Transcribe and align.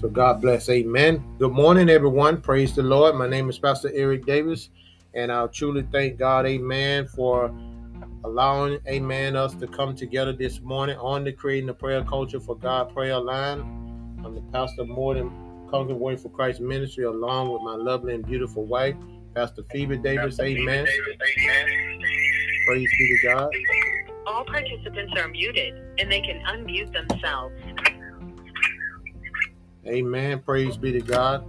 So 0.00 0.10
God 0.10 0.42
bless. 0.42 0.68
Amen. 0.68 1.24
Good 1.38 1.52
morning, 1.52 1.88
everyone. 1.88 2.42
Praise 2.42 2.74
the 2.74 2.82
Lord. 2.82 3.14
My 3.14 3.26
name 3.26 3.48
is 3.48 3.58
Pastor 3.58 3.90
Eric 3.94 4.26
Davis, 4.26 4.68
and 5.14 5.32
I 5.32 5.46
truly 5.46 5.86
thank 5.90 6.18
God, 6.18 6.44
amen, 6.44 7.06
for 7.06 7.50
allowing, 8.22 8.78
amen, 8.86 9.36
us 9.36 9.54
to 9.54 9.66
come 9.66 9.96
together 9.96 10.34
this 10.34 10.60
morning 10.60 10.98
on 10.98 11.24
the 11.24 11.32
Creating 11.32 11.66
the 11.66 11.72
Prayer 11.72 12.04
Culture 12.04 12.40
for 12.40 12.56
God 12.56 12.92
prayer 12.92 13.18
line. 13.18 13.60
I'm 14.22 14.34
the 14.34 14.42
pastor 14.52 14.82
of 14.82 14.88
more 14.88 15.14
than 15.14 15.30
Conquering 15.70 15.98
Warrior 15.98 16.18
for 16.18 16.28
Christ 16.28 16.60
ministry, 16.60 17.04
along 17.04 17.50
with 17.50 17.62
my 17.62 17.74
lovely 17.74 18.14
and 18.14 18.26
beautiful 18.26 18.66
wife, 18.66 18.96
Pastor 19.34 19.62
Phoebe 19.72 19.96
Davis. 19.96 20.38
Amen. 20.40 20.86
Praise 22.66 22.88
be 22.98 23.18
to 23.22 23.28
God. 23.28 23.48
All 24.26 24.44
participants 24.44 25.14
are 25.16 25.28
muted 25.28 25.72
and 25.98 26.12
they 26.12 26.20
can 26.20 26.42
unmute 26.48 26.92
themselves. 26.92 27.54
Amen. 29.88 30.40
Praise 30.40 30.76
be 30.76 30.92
to 30.92 31.00
God. 31.00 31.48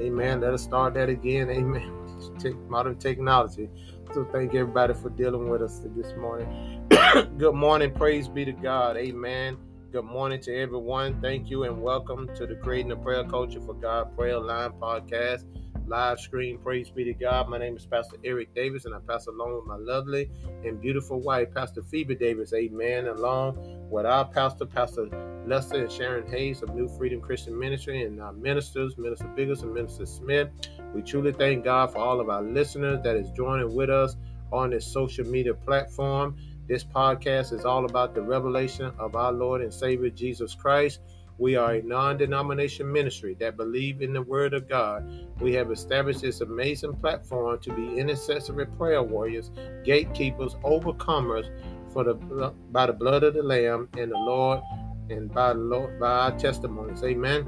Amen. 0.00 0.40
Let 0.40 0.54
us 0.54 0.62
start 0.62 0.94
that 0.94 1.08
again. 1.08 1.50
Amen. 1.50 1.92
Take 2.38 2.56
modern 2.68 2.96
technology. 2.96 3.68
So 4.14 4.24
thank 4.32 4.54
everybody 4.54 4.94
for 4.94 5.10
dealing 5.10 5.50
with 5.50 5.60
us 5.60 5.82
this 5.94 6.14
morning. 6.16 6.86
Good 7.38 7.54
morning. 7.54 7.92
Praise 7.92 8.28
be 8.28 8.44
to 8.46 8.52
God. 8.52 8.96
Amen. 8.96 9.58
Good 9.92 10.04
morning 10.04 10.40
to 10.42 10.56
everyone. 10.56 11.20
Thank 11.20 11.50
you 11.50 11.64
and 11.64 11.82
welcome 11.82 12.28
to 12.34 12.46
the 12.46 12.54
Creating 12.56 12.92
a 12.92 12.96
Prayer 12.96 13.24
Culture 13.24 13.60
for 13.60 13.74
God 13.74 14.16
Prayer 14.16 14.38
Line 14.38 14.72
podcast 14.80 15.44
live 15.88 16.18
stream. 16.18 16.58
Praise 16.58 16.90
be 16.90 17.04
to 17.04 17.14
God. 17.14 17.48
My 17.48 17.58
name 17.58 17.76
is 17.76 17.86
Pastor 17.86 18.16
Eric 18.24 18.54
Davis, 18.54 18.84
and 18.84 18.94
I 18.94 18.98
pass 18.98 19.26
along 19.26 19.54
with 19.54 19.66
my 19.66 19.76
lovely 19.76 20.30
and 20.64 20.80
beautiful 20.80 21.20
wife, 21.20 21.54
Pastor 21.54 21.82
Phoebe 21.82 22.16
Davis. 22.16 22.52
Amen. 22.52 23.06
Along 23.06 23.56
with 23.88 24.04
our 24.04 24.24
pastor, 24.24 24.66
Pastor 24.66 25.08
Lester 25.46 25.80
and 25.80 25.90
Sharon 25.90 26.28
Hayes 26.30 26.62
of 26.62 26.74
New 26.74 26.88
Freedom 26.88 27.20
Christian 27.20 27.56
Ministry, 27.56 28.02
and 28.02 28.20
our 28.20 28.32
ministers, 28.32 28.98
Minister 28.98 29.28
Biggers 29.28 29.62
and 29.62 29.72
Minister 29.72 30.06
Smith. 30.06 30.48
We 30.92 31.02
truly 31.02 31.32
thank 31.32 31.64
God 31.64 31.92
for 31.92 31.98
all 31.98 32.20
of 32.20 32.28
our 32.28 32.42
listeners 32.42 33.00
that 33.04 33.16
is 33.16 33.30
joining 33.30 33.74
with 33.74 33.90
us 33.90 34.16
on 34.52 34.70
this 34.70 34.86
social 34.86 35.24
media 35.24 35.54
platform. 35.54 36.36
This 36.66 36.82
podcast 36.82 37.52
is 37.52 37.64
all 37.64 37.84
about 37.84 38.14
the 38.14 38.22
revelation 38.22 38.92
of 38.98 39.14
our 39.14 39.32
Lord 39.32 39.60
and 39.62 39.72
Savior 39.72 40.10
Jesus 40.10 40.54
Christ 40.54 41.00
we 41.38 41.54
are 41.54 41.74
a 41.74 41.82
non 41.82 42.16
denomination 42.16 42.90
ministry 42.90 43.36
that 43.40 43.56
believe 43.56 44.00
in 44.00 44.12
the 44.12 44.22
Word 44.22 44.54
of 44.54 44.68
God. 44.68 45.04
We 45.40 45.52
have 45.54 45.70
established 45.70 46.22
this 46.22 46.40
amazing 46.40 46.94
platform 46.94 47.58
to 47.60 47.72
be 47.72 47.98
intercessory 47.98 48.66
prayer 48.66 49.02
warriors, 49.02 49.50
gatekeepers, 49.84 50.54
overcomers 50.64 51.50
for 51.92 52.04
the 52.04 52.14
by 52.72 52.86
the 52.86 52.92
blood 52.92 53.22
of 53.22 53.34
the 53.34 53.42
Lamb 53.42 53.88
and 53.98 54.12
the 54.12 54.18
Lord 54.18 54.60
and 55.10 55.32
by 55.32 55.52
the 55.52 55.58
Lord 55.58 55.98
by 56.00 56.10
our 56.10 56.38
testimonies. 56.38 57.02
Amen. 57.02 57.46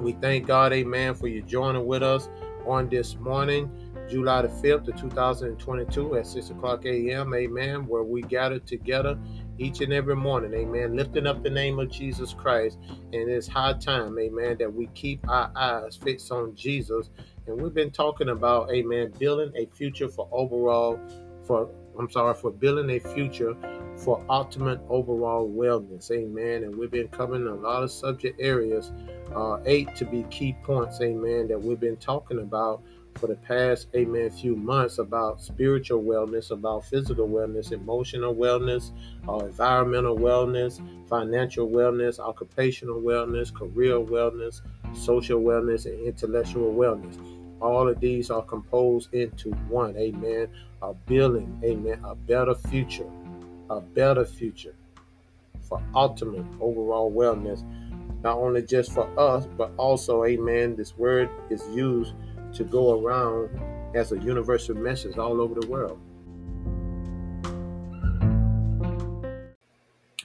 We 0.00 0.12
thank 0.12 0.46
God, 0.46 0.72
amen, 0.72 1.14
for 1.14 1.28
you 1.28 1.42
joining 1.42 1.86
with 1.86 2.02
us 2.02 2.28
on 2.66 2.88
this 2.88 3.16
morning. 3.16 3.70
July 4.08 4.42
the 4.42 4.48
5th 4.48 4.88
of 4.88 4.96
2022 4.96 6.16
at 6.16 6.26
6 6.26 6.50
o'clock 6.50 6.86
a.m. 6.86 7.34
Amen. 7.34 7.86
Where 7.86 8.02
we 8.02 8.22
gather 8.22 8.58
together 8.58 9.18
each 9.58 9.80
and 9.80 9.92
every 9.92 10.16
morning. 10.16 10.54
Amen. 10.54 10.96
Lifting 10.96 11.26
up 11.26 11.42
the 11.42 11.50
name 11.50 11.78
of 11.78 11.90
Jesus 11.90 12.32
Christ. 12.32 12.78
And 13.12 13.28
it's 13.28 13.48
high 13.48 13.74
time, 13.74 14.18
amen, 14.18 14.56
that 14.58 14.72
we 14.72 14.86
keep 14.94 15.28
our 15.28 15.50
eyes 15.56 15.96
fixed 15.96 16.30
on 16.32 16.54
Jesus. 16.54 17.10
And 17.46 17.60
we've 17.60 17.74
been 17.74 17.90
talking 17.90 18.28
about, 18.28 18.70
amen, 18.70 19.12
building 19.18 19.52
a 19.56 19.66
future 19.74 20.08
for 20.08 20.28
overall, 20.32 21.00
for, 21.44 21.68
I'm 21.98 22.10
sorry, 22.10 22.34
for 22.34 22.50
building 22.50 22.90
a 22.90 23.00
future 23.00 23.56
for 23.96 24.24
ultimate 24.28 24.80
overall 24.88 25.50
wellness. 25.50 26.10
Amen. 26.10 26.64
And 26.64 26.76
we've 26.76 26.90
been 26.90 27.08
covering 27.08 27.46
a 27.46 27.54
lot 27.54 27.82
of 27.82 27.90
subject 27.90 28.40
areas, 28.40 28.92
uh, 29.34 29.58
eight 29.66 29.94
to 29.96 30.04
be 30.04 30.22
key 30.24 30.56
points, 30.62 31.00
amen, 31.00 31.48
that 31.48 31.60
we've 31.60 31.80
been 31.80 31.96
talking 31.96 32.38
about 32.38 32.82
for 33.18 33.26
the 33.26 33.34
past, 33.34 33.88
amen, 33.94 34.30
few 34.30 34.54
months 34.54 34.98
about 34.98 35.40
spiritual 35.42 36.02
wellness, 36.02 36.50
about 36.50 36.84
physical 36.84 37.28
wellness, 37.28 37.72
emotional 37.72 38.34
wellness, 38.34 38.92
uh, 39.28 39.44
environmental 39.44 40.16
wellness, 40.16 40.80
financial 41.08 41.68
wellness, 41.68 42.18
occupational 42.18 43.00
wellness, 43.00 43.52
career 43.52 43.94
wellness, 43.94 44.60
social 44.94 45.40
wellness, 45.40 45.86
and 45.86 46.00
intellectual 46.06 46.72
wellness. 46.72 47.18
All 47.60 47.88
of 47.88 47.98
these 47.98 48.30
are 48.30 48.42
composed 48.42 49.12
into 49.12 49.50
one, 49.68 49.96
amen, 49.96 50.48
a 50.80 50.94
building, 50.94 51.60
amen, 51.64 52.00
a 52.04 52.14
better 52.14 52.54
future, 52.54 53.10
a 53.68 53.80
better 53.80 54.24
future 54.24 54.74
for 55.60 55.82
ultimate 55.94 56.46
overall 56.60 57.12
wellness, 57.12 57.64
not 58.22 58.38
only 58.38 58.62
just 58.62 58.92
for 58.92 59.08
us, 59.18 59.46
but 59.56 59.72
also, 59.76 60.24
amen, 60.24 60.76
this 60.76 60.96
word 60.96 61.28
is 61.50 61.62
used 61.70 62.14
to 62.58 62.64
go 62.64 63.00
around 63.00 63.48
as 63.94 64.10
a 64.10 64.18
universal 64.18 64.74
message 64.74 65.16
all 65.16 65.40
over 65.40 65.58
the 65.60 65.66
world. 65.68 65.96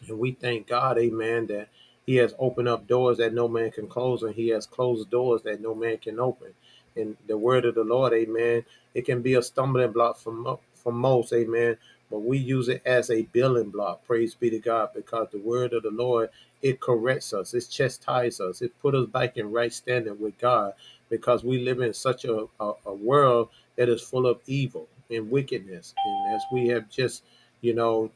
And 0.07 0.17
we 0.17 0.31
thank 0.31 0.67
God, 0.67 0.97
amen, 0.97 1.45
that 1.47 1.69
He 2.07 2.15
has 2.15 2.33
opened 2.39 2.67
up 2.67 2.87
doors 2.87 3.19
that 3.19 3.35
no 3.35 3.47
man 3.47 3.69
can 3.69 3.87
close, 3.87 4.23
and 4.23 4.33
He 4.33 4.47
has 4.49 4.65
closed 4.65 5.11
doors 5.11 5.43
that 5.43 5.61
no 5.61 5.75
man 5.75 5.99
can 5.99 6.19
open. 6.19 6.53
And 6.95 7.15
the 7.27 7.37
word 7.37 7.65
of 7.65 7.75
the 7.75 7.83
Lord, 7.83 8.13
amen, 8.13 8.65
it 8.95 9.05
can 9.05 9.21
be 9.21 9.35
a 9.35 9.43
stumbling 9.43 9.91
block 9.91 10.17
for, 10.17 10.59
for 10.73 10.91
most, 10.91 11.33
amen, 11.33 11.77
but 12.09 12.23
we 12.23 12.39
use 12.39 12.67
it 12.67 12.81
as 12.83 13.11
a 13.11 13.21
building 13.21 13.69
block. 13.69 14.05
Praise 14.05 14.33
be 14.33 14.49
to 14.49 14.59
God, 14.59 14.89
because 14.95 15.27
the 15.31 15.37
word 15.37 15.73
of 15.73 15.83
the 15.83 15.91
Lord, 15.91 16.29
it 16.63 16.79
corrects 16.79 17.31
us, 17.31 17.53
it 17.53 17.67
chastises 17.69 18.41
us, 18.41 18.61
it 18.63 18.73
put 18.81 18.95
us 18.95 19.05
back 19.07 19.37
in 19.37 19.51
right 19.51 19.71
standing 19.71 20.19
with 20.19 20.39
God 20.39 20.73
because 21.09 21.43
we 21.43 21.59
live 21.59 21.79
in 21.79 21.93
such 21.93 22.25
a, 22.25 22.45
a, 22.59 22.71
a 22.85 22.93
world 22.93 23.49
that 23.75 23.89
is 23.89 24.01
full 24.01 24.25
of 24.27 24.39
evil 24.47 24.87
and 25.09 25.29
wickedness. 25.29 25.93
And 26.05 26.35
as 26.35 26.41
we 26.51 26.67
have 26.69 26.89
just, 26.89 27.23
you 27.61 27.73
know, 27.73 28.11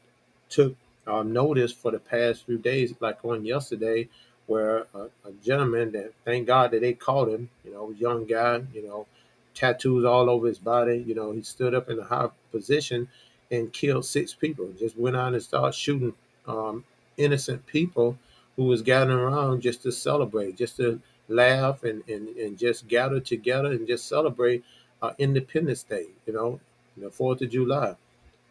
took 0.48 0.74
uh, 1.06 1.22
notice 1.22 1.72
for 1.72 1.90
the 1.90 1.98
past 1.98 2.46
few 2.46 2.58
days, 2.58 2.94
like 3.00 3.24
on 3.24 3.44
yesterday, 3.44 4.08
where 4.46 4.86
a, 4.94 5.08
a, 5.26 5.32
gentleman 5.42 5.92
that 5.92 6.12
thank 6.24 6.46
God 6.46 6.70
that 6.70 6.80
they 6.80 6.94
caught 6.94 7.28
him, 7.28 7.50
you 7.64 7.72
know, 7.72 7.90
young 7.90 8.24
guy, 8.24 8.62
you 8.72 8.86
know, 8.86 9.06
tattoos 9.54 10.04
all 10.04 10.30
over 10.30 10.46
his 10.46 10.58
body, 10.58 11.04
you 11.06 11.14
know, 11.14 11.32
he 11.32 11.42
stood 11.42 11.74
up 11.74 11.90
in 11.90 11.98
a 11.98 12.04
high 12.04 12.28
position 12.50 13.08
and 13.50 13.72
killed 13.72 14.04
six 14.04 14.32
people. 14.34 14.68
Just 14.78 14.98
went 14.98 15.16
on 15.16 15.34
and 15.34 15.42
started 15.42 15.74
shooting 15.74 16.14
um, 16.46 16.84
innocent 17.16 17.66
people 17.66 18.18
who 18.56 18.64
was 18.64 18.82
gathering 18.82 19.18
around 19.18 19.60
just 19.60 19.82
to 19.82 19.92
celebrate, 19.92 20.56
just 20.56 20.76
to 20.76 21.00
laugh 21.28 21.84
and, 21.84 22.02
and, 22.08 22.28
and 22.36 22.58
just 22.58 22.88
gather 22.88 23.20
together 23.20 23.72
and 23.72 23.86
just 23.86 24.08
celebrate 24.08 24.64
uh, 25.02 25.12
Independence 25.18 25.82
Day, 25.82 26.06
you 26.26 26.32
know, 26.32 26.60
the 26.96 27.08
4th 27.08 27.42
of 27.42 27.50
July. 27.50 27.94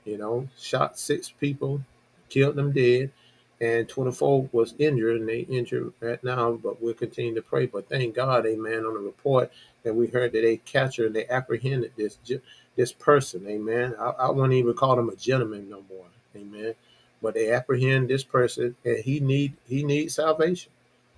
You 0.05 0.17
know, 0.17 0.47
shot 0.57 0.97
six 0.97 1.29
people, 1.29 1.81
killed 2.29 2.55
them 2.55 2.71
dead, 2.71 3.11
and 3.59 3.89
24 3.89 4.49
was 4.51 4.73
injured, 4.77 5.19
and 5.19 5.27
they 5.27 5.41
injured 5.41 5.91
right 5.99 6.23
now, 6.23 6.53
but 6.53 6.81
we'll 6.81 6.93
continue 6.93 7.35
to 7.35 7.41
pray. 7.41 7.65
But 7.65 7.89
thank 7.89 8.15
God, 8.15 8.45
amen, 8.45 8.85
on 8.85 8.93
the 8.93 8.99
report 8.99 9.51
that 9.83 9.93
we 9.93 10.07
heard 10.07 10.31
that 10.33 10.41
they 10.41 10.57
captured 10.57 11.07
and 11.07 11.15
they 11.15 11.27
apprehended 11.27 11.91
this 11.97 12.17
this 12.75 12.93
person, 12.93 13.47
amen. 13.47 13.95
I, 13.99 14.09
I 14.09 14.29
won't 14.29 14.53
even 14.53 14.75
call 14.75 14.99
him 14.99 15.09
a 15.09 15.15
gentleman 15.15 15.69
no 15.69 15.83
more, 15.89 16.05
amen. 16.35 16.75
But 17.21 17.33
they 17.33 17.51
apprehend 17.51 18.07
this 18.07 18.23
person, 18.23 18.75
and 18.85 18.99
he 18.99 19.19
need 19.19 19.53
he 19.67 19.83
needs 19.83 20.15
salvation, 20.15 20.71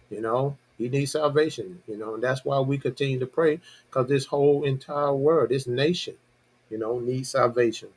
you 0.10 0.22
know. 0.22 0.58
He 0.80 0.90
needs 0.90 1.12
salvation, 1.12 1.84
you 1.88 1.98
know, 1.98 2.16
and 2.16 2.24
that's 2.24 2.46
why 2.46 2.60
we 2.62 2.80
continue 2.80 3.20
to 3.20 3.28
pray 3.28 3.60
because 3.88 4.08
this 4.08 4.26
whole 4.26 4.64
entire 4.64 5.14
world, 5.14 5.50
this 5.50 5.68
nation, 5.68 6.16
you 6.72 6.80
know, 6.80 7.00
needs 7.00 7.30
salvation. 7.30 7.90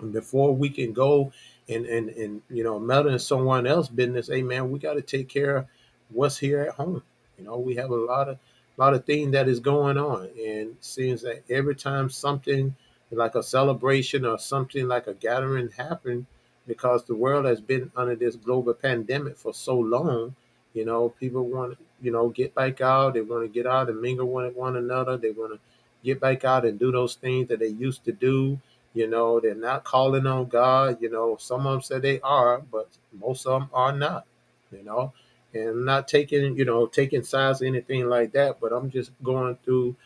And 0.00 0.12
before 0.12 0.54
we 0.54 0.70
can 0.70 0.92
go 0.92 1.32
and 1.68 1.86
and 1.86 2.08
and 2.10 2.42
you 2.50 2.64
know 2.64 2.78
meddle 2.78 3.12
in 3.12 3.18
someone 3.18 3.66
else's 3.66 3.94
business, 3.94 4.30
amen, 4.30 4.70
we 4.70 4.78
got 4.78 4.94
to 4.94 5.02
take 5.02 5.28
care 5.28 5.58
of 5.58 5.66
what's 6.10 6.38
here 6.38 6.62
at 6.62 6.74
home. 6.74 7.02
You 7.38 7.44
know, 7.44 7.58
we 7.58 7.76
have 7.76 7.90
a 7.90 7.96
lot 7.96 8.28
of 8.28 8.38
lot 8.78 8.94
of 8.94 9.04
things 9.04 9.32
that 9.32 9.48
is 9.48 9.60
going 9.60 9.98
on, 9.98 10.30
and 10.42 10.76
seems 10.80 11.22
that 11.22 11.42
every 11.50 11.74
time 11.74 12.08
something 12.08 12.74
like 13.10 13.34
a 13.34 13.42
celebration 13.42 14.24
or 14.24 14.38
something 14.38 14.88
like 14.88 15.06
a 15.06 15.14
gathering 15.14 15.70
happen, 15.70 16.26
because 16.66 17.04
the 17.04 17.14
world 17.14 17.44
has 17.44 17.60
been 17.60 17.90
under 17.96 18.14
this 18.14 18.36
global 18.36 18.74
pandemic 18.74 19.36
for 19.36 19.52
so 19.52 19.76
long, 19.78 20.34
you 20.74 20.84
know, 20.84 21.08
people 21.08 21.44
want 21.46 21.76
you 22.00 22.10
know, 22.12 22.28
get 22.28 22.54
back 22.54 22.80
out. 22.80 23.14
They 23.14 23.20
want 23.20 23.44
to 23.44 23.48
get 23.48 23.66
out 23.66 23.88
and 23.88 24.00
mingle 24.00 24.28
with 24.28 24.54
one 24.56 24.76
another. 24.76 25.16
They 25.16 25.30
want 25.30 25.54
to 25.54 25.60
get 26.04 26.20
back 26.20 26.44
out 26.44 26.64
and 26.64 26.78
do 26.78 26.92
those 26.92 27.14
things 27.14 27.48
that 27.48 27.60
they 27.60 27.68
used 27.68 28.04
to 28.04 28.12
do. 28.12 28.60
You 28.94 29.06
know, 29.08 29.40
they're 29.40 29.54
not 29.54 29.84
calling 29.84 30.26
on 30.26 30.46
God. 30.46 30.98
You 31.00 31.10
know, 31.10 31.36
some 31.38 31.66
of 31.66 31.72
them 31.72 31.82
say 31.82 31.98
they 31.98 32.20
are, 32.20 32.60
but 32.60 32.88
most 33.18 33.46
of 33.46 33.60
them 33.60 33.70
are 33.72 33.92
not. 33.92 34.26
You 34.72 34.82
know, 34.84 35.12
and 35.54 35.68
I'm 35.68 35.84
not 35.84 36.08
taking, 36.08 36.56
you 36.56 36.64
know, 36.64 36.86
taking 36.86 37.22
sides 37.22 37.62
or 37.62 37.66
anything 37.66 38.08
like 38.08 38.32
that, 38.32 38.60
but 38.60 38.72
I'm 38.72 38.90
just 38.90 39.10
going 39.22 39.56
through, 39.64 39.96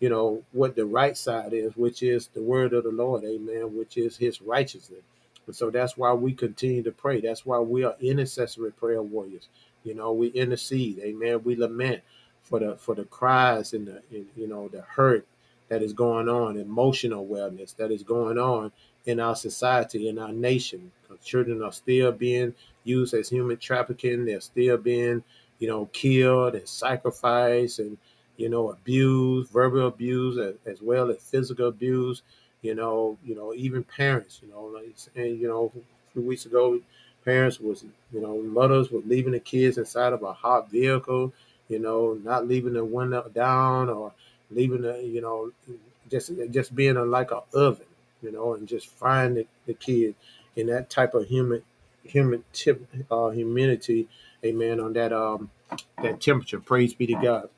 you 0.00 0.08
know, 0.08 0.42
what 0.52 0.76
the 0.76 0.86
right 0.86 1.16
side 1.16 1.52
is, 1.52 1.76
which 1.76 2.02
is 2.02 2.28
the 2.28 2.42
word 2.42 2.72
of 2.72 2.84
the 2.84 2.90
Lord, 2.90 3.24
amen, 3.24 3.76
which 3.76 3.96
is 3.98 4.16
his 4.16 4.40
righteousness. 4.40 5.02
And 5.46 5.56
so 5.56 5.70
that's 5.70 5.96
why 5.96 6.12
we 6.12 6.32
continue 6.32 6.82
to 6.82 6.92
pray. 6.92 7.20
That's 7.20 7.44
why 7.46 7.58
we 7.58 7.84
are 7.84 7.96
intercessory 8.00 8.70
prayer 8.72 9.02
warriors. 9.02 9.48
You 9.88 9.94
know, 9.94 10.12
we 10.12 10.28
intercede. 10.28 10.98
Amen. 11.00 11.42
We 11.44 11.56
lament 11.56 12.02
for 12.42 12.60
the 12.60 12.76
for 12.76 12.94
the 12.94 13.04
cries 13.04 13.72
and 13.72 13.86
the 13.86 14.02
you 14.36 14.46
know 14.46 14.68
the 14.68 14.82
hurt 14.82 15.26
that 15.68 15.82
is 15.82 15.92
going 15.92 16.28
on, 16.28 16.56
emotional 16.58 17.26
wellness 17.26 17.74
that 17.76 17.90
is 17.90 18.02
going 18.02 18.38
on 18.38 18.72
in 19.06 19.20
our 19.20 19.36
society, 19.36 20.08
in 20.08 20.18
our 20.18 20.32
nation. 20.32 20.90
Children 21.22 21.62
are 21.62 21.72
still 21.72 22.12
being 22.12 22.54
used 22.84 23.14
as 23.14 23.28
human 23.28 23.56
trafficking. 23.56 24.24
They're 24.24 24.40
still 24.40 24.76
being, 24.76 25.22
you 25.58 25.68
know, 25.68 25.86
killed 25.92 26.54
and 26.54 26.68
sacrificed 26.68 27.80
and, 27.80 27.98
you 28.36 28.48
know, 28.48 28.70
abused, 28.70 29.50
verbal 29.50 29.88
abuse 29.88 30.38
as, 30.38 30.54
as 30.66 30.82
well 30.82 31.10
as 31.10 31.18
physical 31.18 31.68
abuse. 31.68 32.22
You 32.62 32.74
know, 32.74 33.18
you 33.24 33.34
know, 33.34 33.54
even 33.54 33.84
parents, 33.84 34.40
you 34.42 34.50
know, 34.50 34.64
like, 34.64 34.94
and 35.16 35.38
you 35.40 35.48
know, 35.48 35.72
a 35.74 36.12
few 36.12 36.22
weeks 36.22 36.46
ago, 36.46 36.80
parents 37.24 37.60
was, 37.60 37.84
you 38.12 38.20
know, 38.20 38.42
mothers 38.42 38.90
were 38.90 39.00
leaving 39.06 39.32
the 39.32 39.40
kids 39.40 39.78
inside 39.78 40.12
of 40.12 40.22
a 40.22 40.32
hot 40.32 40.70
vehicle, 40.70 41.32
you 41.68 41.78
know, 41.78 42.18
not 42.22 42.46
leaving 42.48 42.74
the 42.74 42.84
window 42.84 43.28
down 43.34 43.88
or 43.88 44.12
leaving 44.50 44.82
the, 44.82 45.02
you 45.02 45.20
know, 45.20 45.52
just 46.10 46.32
just 46.50 46.74
being 46.74 46.96
a, 46.96 47.04
like 47.04 47.30
a 47.30 47.42
oven, 47.54 47.86
you 48.22 48.32
know, 48.32 48.54
and 48.54 48.68
just 48.68 48.88
frying 48.88 49.34
the, 49.34 49.46
the 49.66 49.74
kid 49.74 50.14
in 50.56 50.66
that 50.68 50.90
type 50.90 51.14
of 51.14 51.26
human 51.26 51.62
human 52.04 52.44
tip 52.52 52.86
uh 53.10 53.30
humidity, 53.30 54.08
amen, 54.44 54.80
on 54.80 54.92
that 54.94 55.12
um 55.12 55.50
that 56.02 56.20
temperature. 56.20 56.60
Praise 56.60 56.94
be 56.94 57.06
to 57.06 57.14
God. 57.14 57.48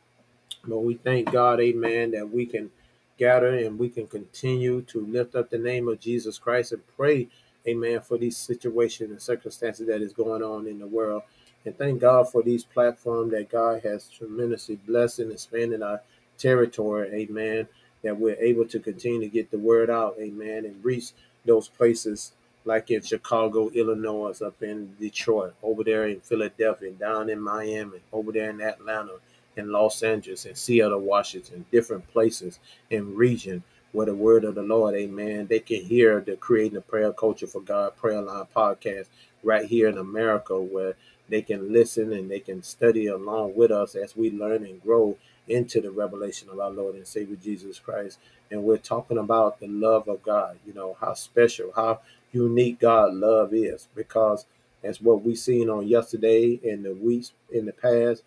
But 0.66 0.78
we 0.80 0.94
thank 0.94 1.32
God, 1.32 1.60
amen, 1.60 2.12
that 2.12 2.30
we 2.30 2.46
can 2.46 2.70
gather 3.18 3.54
and 3.54 3.78
we 3.78 3.88
can 3.88 4.06
continue 4.06 4.82
to 4.82 5.00
lift 5.06 5.34
up 5.34 5.50
the 5.50 5.58
name 5.58 5.88
of 5.88 6.00
Jesus 6.00 6.38
Christ 6.38 6.72
and 6.72 6.82
pray, 6.96 7.28
amen, 7.66 8.00
for 8.00 8.18
these 8.18 8.36
situations 8.36 9.10
and 9.10 9.20
circumstances 9.20 9.86
that 9.86 10.02
is 10.02 10.12
going 10.12 10.42
on 10.42 10.66
in 10.66 10.78
the 10.78 10.86
world. 10.86 11.22
And 11.64 11.76
thank 11.76 12.00
God 12.00 12.30
for 12.30 12.42
these 12.42 12.64
platforms 12.64 13.32
that 13.32 13.50
God 13.50 13.82
has 13.82 14.08
tremendously 14.08 14.76
blessed 14.76 15.20
and 15.20 15.32
expanded 15.32 15.82
our 15.82 16.00
territory, 16.38 17.10
amen, 17.12 17.68
that 18.02 18.18
we're 18.18 18.36
able 18.36 18.64
to 18.66 18.80
continue 18.80 19.20
to 19.20 19.28
get 19.28 19.50
the 19.50 19.58
word 19.58 19.90
out, 19.90 20.16
amen, 20.18 20.64
and 20.64 20.82
reach 20.84 21.12
those 21.44 21.68
places 21.68 22.32
like 22.64 22.90
in 22.90 23.02
Chicago, 23.02 23.68
Illinois, 23.70 24.40
up 24.42 24.62
in 24.62 24.94
Detroit, 24.98 25.54
over 25.62 25.82
there 25.84 26.08
in 26.08 26.20
Philadelphia, 26.20 26.90
down 26.92 27.30
in 27.30 27.40
Miami, 27.40 28.00
over 28.12 28.32
there 28.32 28.50
in 28.50 28.60
Atlanta, 28.60 29.14
in 29.56 29.72
Los 29.72 30.02
Angeles, 30.02 30.44
in 30.46 30.54
Seattle, 30.54 31.00
Washington, 31.00 31.64
different 31.72 32.06
places 32.08 32.58
and 32.90 33.16
region 33.16 33.62
where 33.92 34.06
the 34.06 34.14
word 34.14 34.44
of 34.44 34.54
the 34.54 34.62
Lord, 34.62 34.94
amen, 34.94 35.46
they 35.48 35.60
can 35.60 35.82
hear 35.82 36.20
the 36.20 36.36
Creating 36.36 36.78
a 36.78 36.80
Prayer 36.80 37.12
Culture 37.12 37.46
for 37.46 37.60
God 37.60 37.96
Prayer 37.96 38.22
Line 38.22 38.46
podcast 38.54 39.06
right 39.42 39.66
here 39.66 39.88
in 39.88 39.98
America 39.98 40.60
where 40.60 40.94
they 41.28 41.42
can 41.42 41.72
listen 41.72 42.12
and 42.12 42.30
they 42.30 42.40
can 42.40 42.62
study 42.62 43.06
along 43.06 43.54
with 43.56 43.70
us 43.70 43.94
as 43.94 44.16
we 44.16 44.30
learn 44.30 44.64
and 44.64 44.82
grow 44.82 45.16
into 45.48 45.80
the 45.80 45.90
revelation 45.90 46.48
of 46.50 46.60
our 46.60 46.70
Lord 46.70 46.94
and 46.94 47.06
Savior 47.06 47.36
Jesus 47.36 47.78
Christ. 47.78 48.18
And 48.50 48.62
we're 48.62 48.76
talking 48.78 49.18
about 49.18 49.58
the 49.58 49.68
love 49.68 50.08
of 50.08 50.22
God, 50.22 50.58
you 50.66 50.72
know, 50.74 50.96
how 51.00 51.14
special, 51.14 51.72
how 51.74 52.00
unique 52.32 52.80
God 52.80 53.14
love 53.14 53.52
is, 53.52 53.88
because 53.94 54.46
as 54.82 55.00
what 55.00 55.22
we 55.22 55.34
seen 55.34 55.68
on 55.68 55.86
yesterday 55.86 56.60
and 56.64 56.84
the 56.84 56.94
weeks 56.94 57.32
in 57.50 57.66
the 57.66 57.72
past, 57.72 58.22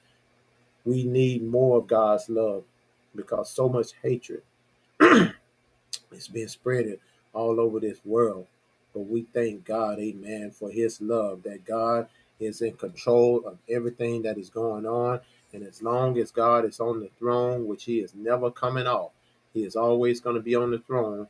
we 0.86 1.04
need 1.04 1.44
more 1.44 1.77
of 1.77 1.88
God's 1.88 2.30
love 2.30 2.63
because 3.15 3.50
so 3.50 3.69
much 3.69 3.92
hatred 4.01 4.42
is 6.13 6.27
been 6.27 6.50
spread 6.50 7.00
all 7.33 7.60
over 7.60 7.80
this 7.80 8.00
world. 8.06 8.48
But 8.94 9.01
we 9.01 9.24
thank 9.33 9.65
God, 9.65 10.00
amen, 10.00 10.51
for 10.51 10.69
his 10.69 11.01
love, 11.01 11.44
that 11.44 11.65
God 11.65 12.07
is 12.39 12.62
in 12.62 12.74
control 12.74 13.44
of 13.45 13.57
everything 13.69 14.21
that 14.24 14.38
is 14.38 14.50
going 14.50 14.86
on. 14.86 15.19
And 15.54 15.63
as 15.63 15.81
long 15.81 16.18
as 16.18 16.31
God 16.31 16.65
is 16.65 16.80
on 16.80 17.00
the 17.00 17.10
throne, 17.19 17.68
which 17.68 17.86
he 17.86 18.00
is 18.00 18.13
never 18.15 18.51
coming 18.51 18.88
off, 18.88 19.12
he 19.54 19.63
is 19.63 19.75
always 19.75 20.19
going 20.19 20.36
to 20.36 20.42
be 20.42 20.56
on 20.56 20.71
the 20.71 20.80
throne. 20.80 21.27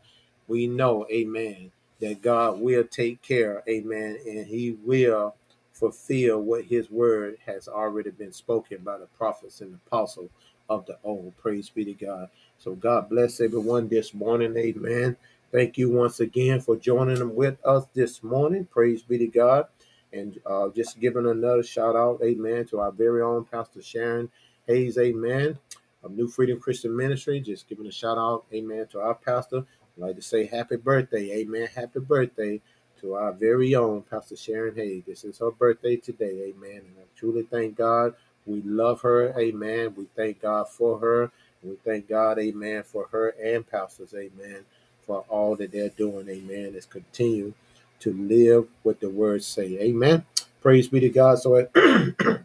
We 0.48 0.68
know, 0.68 1.06
amen, 1.12 1.72
that 2.02 2.22
God 2.22 2.60
will 2.60 2.84
take 2.84 3.22
care, 3.22 3.64
amen, 3.68 4.20
and 4.26 4.48
he 4.48 4.78
will 4.84 5.36
fulfill 5.74 6.42
what 6.42 6.66
his 6.66 6.90
word 6.92 7.38
has 7.46 7.68
already 7.68 8.12
been 8.12 8.32
spoken 8.34 8.80
by 8.80 8.98
the 8.98 9.08
prophets 9.18 9.62
and 9.62 9.80
apostles 9.88 10.30
of 10.70 10.86
the 10.86 10.98
old. 11.04 11.36
Praise 11.38 11.70
be 11.70 11.86
to 11.86 11.94
God. 11.94 12.30
So 12.58 12.76
God 12.76 13.10
bless 13.10 13.42
everyone 13.42 13.88
this 13.90 14.14
morning, 14.14 14.56
amen. 14.58 15.18
Thank 15.52 15.78
you 15.78 15.92
once 15.92 16.20
again 16.20 16.62
for 16.62 16.76
joining 16.76 17.20
them 17.20 17.36
with 17.36 17.64
us 17.66 17.86
this 17.94 18.24
morning. 18.24 18.66
Praise 18.66 19.04
be 19.04 19.18
to 19.20 19.28
God. 19.28 19.68
And 20.12 20.40
uh, 20.46 20.70
just 20.70 21.00
giving 21.00 21.26
another 21.28 21.64
shout 21.64 21.96
out, 21.96 22.20
amen, 22.24 22.66
to 22.68 22.80
our 22.80 22.92
very 22.92 23.22
own 23.22 23.46
Pastor 23.46 23.82
Sharon 23.82 24.30
Hayes, 24.68 24.98
amen, 24.98 25.58
of 26.04 26.12
New 26.12 26.28
Freedom 26.28 26.60
Christian 26.60 26.96
Ministry. 26.96 27.40
Just 27.40 27.68
giving 27.68 27.88
a 27.88 27.92
shout 27.92 28.18
out, 28.18 28.46
amen, 28.54 28.88
to 28.92 29.02
our 29.02 29.16
pastor. 29.16 29.58
I'd 29.58 30.02
like 30.02 30.16
to 30.16 30.22
say 30.22 30.46
happy 30.46 30.78
birthday, 30.78 31.32
amen, 31.40 31.68
happy 31.76 32.00
birthday 32.00 32.62
to 33.02 33.16
our 33.16 33.34
very 33.34 33.76
own 33.76 34.04
Pastor 34.04 34.36
Sharon 34.38 34.76
Hayes. 34.76 35.04
This 35.06 35.24
is 35.24 35.40
her 35.40 35.52
birthday 35.52 35.98
today, 35.98 36.54
amen. 36.56 36.78
And 36.78 36.96
I 37.00 37.04
truly 37.18 37.44
thank 37.44 37.76
God. 37.76 38.16
We 38.46 38.62
love 38.62 39.02
her, 39.02 39.38
amen. 39.40 39.94
We 39.96 40.06
thank 40.16 40.42
God 40.42 40.70
for 40.70 41.00
her. 41.00 41.32
We 41.64 41.78
thank 41.86 42.10
God, 42.10 42.40
amen, 42.40 42.84
for 42.84 43.08
her 43.12 43.30
and 43.42 43.66
pastors, 43.66 44.14
amen, 44.14 44.66
for 45.06 45.24
all 45.30 45.56
that 45.56 45.72
they're 45.72 45.90
doing, 45.90 46.28
amen. 46.30 46.74
Is 46.76 46.86
continue 46.86 47.54
to 48.02 48.14
live 48.14 48.68
what 48.84 49.00
the 49.00 49.10
words 49.10 49.46
say. 49.46 49.80
Amen. 49.80 50.26
Praise 50.62 50.90
be 50.90 51.00
to 51.00 51.10
God. 51.10 51.40
So, 51.40 51.56
uh, 51.56 52.38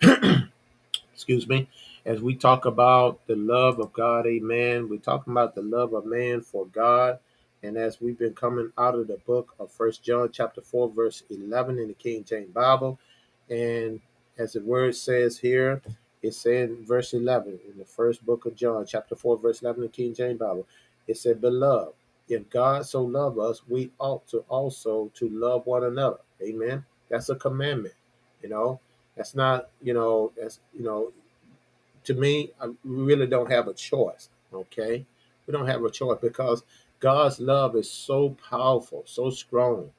excuse 1.12 1.48
me, 1.48 1.68
as 2.04 2.20
we 2.20 2.36
talk 2.36 2.64
about 2.64 3.26
the 3.26 3.34
love 3.34 3.80
of 3.80 3.92
God, 3.92 4.26
amen. 4.26 4.88
We're 4.88 4.98
talking 4.98 5.32
about 5.32 5.56
the 5.56 5.62
love 5.62 5.94
of 5.94 6.06
man 6.06 6.42
for 6.42 6.66
God. 6.66 7.18
And 7.64 7.76
as 7.76 8.00
we've 8.00 8.18
been 8.18 8.34
coming 8.34 8.70
out 8.78 8.94
of 8.94 9.08
the 9.08 9.16
book 9.26 9.54
of 9.58 9.72
First 9.72 10.04
John, 10.04 10.30
chapter 10.32 10.60
4, 10.60 10.90
verse 10.90 11.24
11 11.28 11.78
in 11.80 11.88
the 11.88 11.94
King 11.94 12.22
James 12.22 12.50
Bible, 12.50 13.00
and 13.50 14.00
as 14.38 14.52
the 14.52 14.60
word 14.60 14.94
says 14.94 15.38
here, 15.38 15.82
it 16.22 16.34
said 16.34 16.70
in 16.70 16.84
verse 16.84 17.12
11 17.12 17.58
in 17.70 17.78
the 17.78 17.84
first 17.84 18.24
book 18.24 18.46
of 18.46 18.54
John, 18.54 18.86
chapter 18.86 19.14
4, 19.14 19.38
verse 19.38 19.62
11 19.62 19.82
in 19.82 19.86
the 19.86 19.92
King 19.92 20.14
James 20.14 20.38
Bible, 20.38 20.66
it 21.06 21.16
said, 21.16 21.40
Beloved, 21.40 21.94
if 22.28 22.48
God 22.50 22.86
so 22.86 23.02
love 23.02 23.38
us, 23.38 23.62
we 23.68 23.90
ought 23.98 24.26
to 24.28 24.38
also 24.48 25.10
to 25.14 25.28
love 25.28 25.66
one 25.66 25.84
another. 25.84 26.18
Amen. 26.42 26.84
That's 27.08 27.28
a 27.30 27.36
commandment. 27.36 27.94
You 28.42 28.50
know, 28.50 28.80
that's 29.16 29.34
not, 29.34 29.70
you 29.82 29.94
know, 29.94 30.32
that's, 30.36 30.60
you 30.74 30.84
know, 30.84 31.12
to 32.04 32.14
me, 32.14 32.52
I 32.60 32.68
really 32.84 33.26
don't 33.26 33.50
have 33.50 33.68
a 33.68 33.74
choice. 33.74 34.28
Okay. 34.52 35.04
We 35.46 35.52
don't 35.52 35.66
have 35.66 35.82
a 35.82 35.90
choice 35.90 36.18
because 36.20 36.62
God's 37.00 37.40
love 37.40 37.76
is 37.76 37.90
so 37.90 38.36
powerful, 38.50 39.02
so 39.06 39.30
strong 39.30 39.90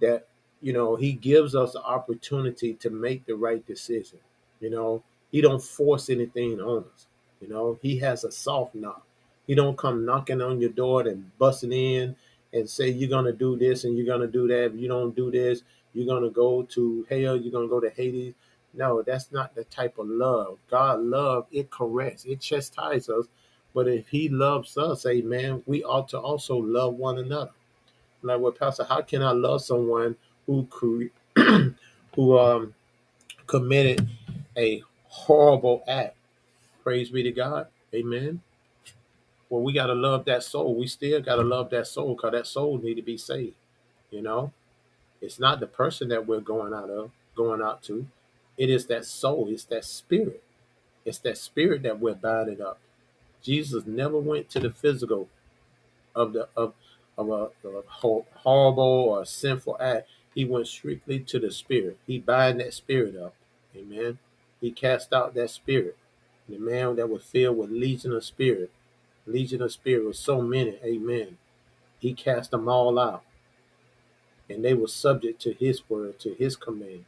that, 0.00 0.26
you 0.64 0.72
know, 0.72 0.96
he 0.96 1.12
gives 1.12 1.54
us 1.54 1.74
the 1.74 1.82
opportunity 1.82 2.72
to 2.72 2.88
make 2.88 3.26
the 3.26 3.36
right 3.36 3.64
decision. 3.66 4.18
You 4.60 4.70
know, 4.70 5.02
he 5.30 5.42
don't 5.42 5.62
force 5.62 6.08
anything 6.08 6.58
on 6.58 6.86
us. 6.94 7.06
You 7.42 7.48
know, 7.48 7.78
he 7.82 7.98
has 7.98 8.24
a 8.24 8.32
soft 8.32 8.74
knock. 8.74 9.06
He 9.46 9.54
don't 9.54 9.76
come 9.76 10.06
knocking 10.06 10.40
on 10.40 10.62
your 10.62 10.70
door 10.70 11.02
and 11.02 11.30
busting 11.38 11.70
in 11.70 12.16
and 12.54 12.66
say 12.70 12.88
you're 12.88 13.10
gonna 13.10 13.34
do 13.34 13.58
this 13.58 13.84
and 13.84 13.94
you're 13.94 14.06
gonna 14.06 14.26
do 14.26 14.48
that. 14.48 14.72
If 14.72 14.76
you 14.76 14.88
don't 14.88 15.14
do 15.14 15.30
this, 15.30 15.62
you're 15.92 16.06
gonna 16.06 16.30
go 16.30 16.62
to 16.62 17.06
hell. 17.10 17.36
You're 17.36 17.52
gonna 17.52 17.68
go 17.68 17.80
to 17.80 17.90
Hades. 17.90 18.32
No, 18.72 19.02
that's 19.02 19.30
not 19.32 19.54
the 19.54 19.64
type 19.64 19.98
of 19.98 20.08
love. 20.08 20.56
God 20.70 21.00
love 21.00 21.46
it 21.52 21.70
corrects, 21.70 22.24
it 22.24 22.40
chastises 22.40 23.10
us. 23.10 23.26
But 23.74 23.86
if 23.86 24.08
He 24.08 24.30
loves 24.30 24.78
us, 24.78 25.04
Amen, 25.04 25.62
we 25.66 25.84
ought 25.84 26.08
to 26.08 26.18
also 26.18 26.56
love 26.56 26.94
one 26.94 27.18
another. 27.18 27.52
Like 28.22 28.40
what 28.40 28.58
Pastor, 28.58 28.84
how 28.84 29.02
can 29.02 29.22
I 29.22 29.32
love 29.32 29.62
someone 29.62 30.16
who 30.46 30.68
who 32.16 32.38
um 32.38 32.74
committed 33.46 34.08
a 34.56 34.82
horrible 35.06 35.84
act? 35.88 36.16
Praise 36.84 37.10
be 37.10 37.22
to 37.24 37.32
God. 37.32 37.68
Amen 37.94 38.38
well, 39.50 39.62
we 39.62 39.72
got 39.72 39.86
to 39.86 39.94
love 39.94 40.24
that 40.26 40.42
soul. 40.42 40.74
We 40.74 40.88
still 40.88 41.20
got 41.22 41.36
to 41.36 41.42
love 41.44 41.70
that 41.70 41.86
soul 41.86 42.16
because 42.16 42.32
that 42.32 42.46
soul 42.48 42.78
need 42.78 42.94
to 42.96 43.02
be 43.02 43.16
saved. 43.16 43.54
You 44.10 44.22
know, 44.22 44.52
it's 45.20 45.40
not 45.40 45.60
the 45.60 45.68
person 45.68 46.08
that 46.10 46.26
we're 46.26 46.40
going 46.40 46.74
out 46.74 46.90
of, 46.90 47.12
going 47.36 47.62
out 47.62 47.82
to. 47.84 48.06
It 48.58 48.70
is 48.70 48.86
that 48.88 49.06
soul. 49.06 49.48
It's 49.50 49.64
that 49.66 49.84
spirit. 49.84 50.42
It's 51.04 51.18
that 51.20 51.38
spirit 51.38 51.82
that 51.84 52.00
we're 52.00 52.14
binding 52.14 52.62
up. 52.62 52.78
Jesus 53.42 53.86
never 53.86 54.18
went 54.18 54.50
to 54.50 54.60
the 54.60 54.70
physical 54.70 55.28
of 56.14 56.32
the 56.34 56.48
of 56.56 56.74
of 57.18 57.28
a, 57.30 57.32
of 57.68 57.74
a 57.76 57.82
horrible 58.44 58.82
or 58.84 59.24
sinful 59.26 59.78
act. 59.80 60.08
He 60.34 60.44
went 60.44 60.66
strictly 60.66 61.20
to 61.20 61.38
the 61.38 61.50
spirit. 61.50 61.98
He 62.06 62.18
bind 62.18 62.60
that 62.60 62.74
spirit 62.74 63.16
up. 63.16 63.34
Amen. 63.76 64.18
He 64.60 64.70
cast 64.70 65.12
out 65.12 65.34
that 65.34 65.50
spirit. 65.50 65.96
The 66.48 66.58
man 66.58 66.96
that 66.96 67.08
was 67.08 67.22
filled 67.24 67.58
with 67.58 67.70
legion 67.70 68.12
of 68.12 68.24
spirit 68.24 68.70
legion 69.26 69.62
of 69.62 69.72
spirit 69.72 70.04
was 70.04 70.18
so 70.18 70.40
many, 70.40 70.78
amen. 70.84 71.38
He 71.98 72.12
cast 72.12 72.50
them 72.50 72.68
all 72.68 72.98
out. 72.98 73.22
And 74.48 74.64
they 74.64 74.74
were 74.74 74.88
subject 74.88 75.40
to 75.42 75.52
his 75.52 75.88
word, 75.88 76.18
to 76.20 76.34
his 76.34 76.56
command. 76.56 77.04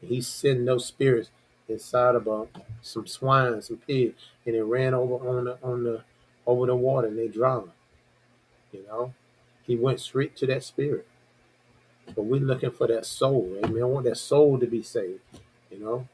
He 0.00 0.20
sent 0.20 0.66
those 0.66 0.86
spirits 0.86 1.30
inside 1.68 2.16
of 2.16 2.26
uh, 2.26 2.46
some 2.80 3.06
swine, 3.06 3.62
some 3.62 3.76
pig, 3.76 4.14
and 4.44 4.56
it 4.56 4.64
ran 4.64 4.94
over 4.94 5.28
on 5.28 5.44
the 5.44 5.58
on 5.62 5.84
the 5.84 6.02
over 6.44 6.66
the 6.66 6.74
water 6.74 7.06
and 7.06 7.16
they 7.16 7.28
drowned. 7.28 7.70
You 8.72 8.84
know, 8.88 9.14
he 9.62 9.76
went 9.76 10.00
straight 10.00 10.34
to 10.38 10.46
that 10.48 10.64
spirit. 10.64 11.06
But 12.14 12.24
we're 12.24 12.40
looking 12.40 12.70
for 12.70 12.86
that 12.88 13.06
soul. 13.06 13.56
Amen. 13.64 13.82
I 13.82 13.86
want 13.86 14.06
that 14.06 14.18
soul 14.18 14.58
to 14.58 14.66
be 14.66 14.82
saved. 14.82 15.20
You 15.70 15.80
know, 15.80 16.08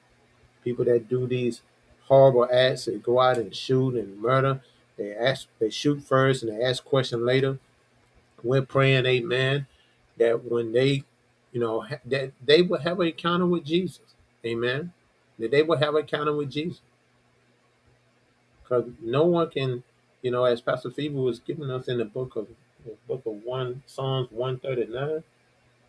people 0.65 0.85
that 0.87 1.09
do 1.09 1.27
these 1.27 1.63
horrible 2.07 2.49
acts, 2.53 2.87
they 2.87 2.97
go 2.97 3.21
out 3.21 3.39
and 3.39 3.55
shoot 3.55 3.95
and 3.95 4.21
murder. 4.21 4.61
They 4.97 5.15
ask, 5.15 5.49
they 5.59 5.71
shoot 5.71 6.03
first 6.03 6.43
and 6.43 6.53
they 6.53 6.65
ask 6.65 6.85
question 6.85 7.25
later. 7.25 7.59
We're 8.43 8.63
praying, 8.63 9.07
Amen, 9.07 9.67
that 10.17 10.45
when 10.45 10.73
they, 10.73 11.05
you 11.53 11.61
know, 11.61 11.87
that 12.07 12.33
they 12.45 12.63
will 12.63 12.81
have 12.81 13.01
an 13.01 13.09
encounter 13.09 13.47
with 13.47 13.65
Jesus. 13.65 14.01
Amen. 14.45 14.93
That 15.39 15.51
they 15.51 15.63
will 15.63 15.79
have 15.79 15.95
an 15.95 16.03
encounter 16.03 16.35
with 16.35 16.51
Jesus. 16.51 16.81
Because 18.63 18.91
no 19.01 19.25
one 19.25 19.51
can, 19.51 19.83
you 20.23 20.31
know, 20.31 20.45
as 20.45 20.61
Pastor 20.61 20.91
Phoebe 20.91 21.15
was 21.15 21.41
giving 21.41 21.71
us 21.71 21.89
in 21.89 21.99
the 21.99 22.05
book 22.05 22.37
of 22.37 22.49
the 22.85 22.95
book 23.09 23.23
of 23.27 23.43
one 23.45 23.83
Psalms 23.87 24.29
one 24.31 24.59
thirty 24.59 24.87
nine. 24.87 25.25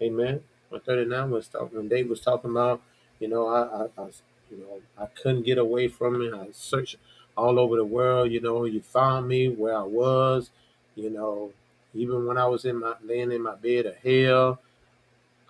Amen. 0.02 0.42
One 0.70 0.82
thirty 0.82 1.10
nine 1.10 1.32
was 1.32 1.48
talking. 1.50 1.78
When 1.78 1.90
David 1.90 2.10
was 2.10 2.22
talking 2.22 2.52
about, 2.52 2.82
you 3.20 3.30
know, 3.30 3.48
I, 3.48 3.62
I, 3.64 4.04
I, 4.04 4.10
you 4.52 4.58
know, 4.60 4.82
I 5.00 5.08
couldn't 5.08 5.44
get 5.44 5.58
away 5.58 5.88
from 5.88 6.22
it. 6.22 6.34
I 6.34 6.50
searched 6.54 6.98
all 7.38 7.60
over 7.60 7.78
the 7.78 7.86
world. 7.86 8.32
You 8.32 8.42
know, 8.42 8.66
you 8.66 8.82
found 8.82 9.28
me 9.28 9.50
where 9.50 9.78
I 9.78 9.84
was. 9.84 10.52
You 10.96 11.10
know, 11.10 11.54
even 11.96 12.28
when 12.28 12.38
I 12.38 12.48
was 12.48 12.66
in 12.66 12.80
my 12.80 12.96
laying 13.04 13.32
in 13.32 13.42
my 13.44 13.56
bed 13.56 13.88
of 13.88 13.98
hell, 13.98 14.60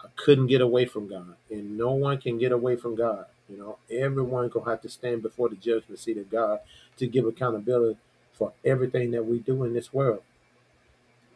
I 0.04 0.08
couldn't 0.16 0.48
get 0.48 0.62
away 0.62 0.86
from 0.86 1.10
God, 1.10 1.36
and 1.50 1.78
no 1.78 1.92
one 1.92 2.20
can 2.20 2.38
get 2.40 2.52
away 2.52 2.76
from 2.78 2.96
God. 2.96 3.26
You 3.50 3.58
know, 3.58 3.78
everyone 3.92 4.50
gonna 4.50 4.70
have 4.70 4.82
to 4.84 4.90
stand 4.90 5.24
before 5.24 5.50
the 5.50 5.58
judgment 5.58 6.00
seat 6.00 6.18
of 6.18 6.30
God 6.32 6.60
to 6.98 7.08
give 7.08 7.26
accountability 7.26 8.00
for 8.34 8.54
everything 8.66 9.12
that 9.12 9.26
we 9.26 9.40
do 9.40 9.64
in 9.66 9.74
this 9.74 9.94
world. 9.94 10.24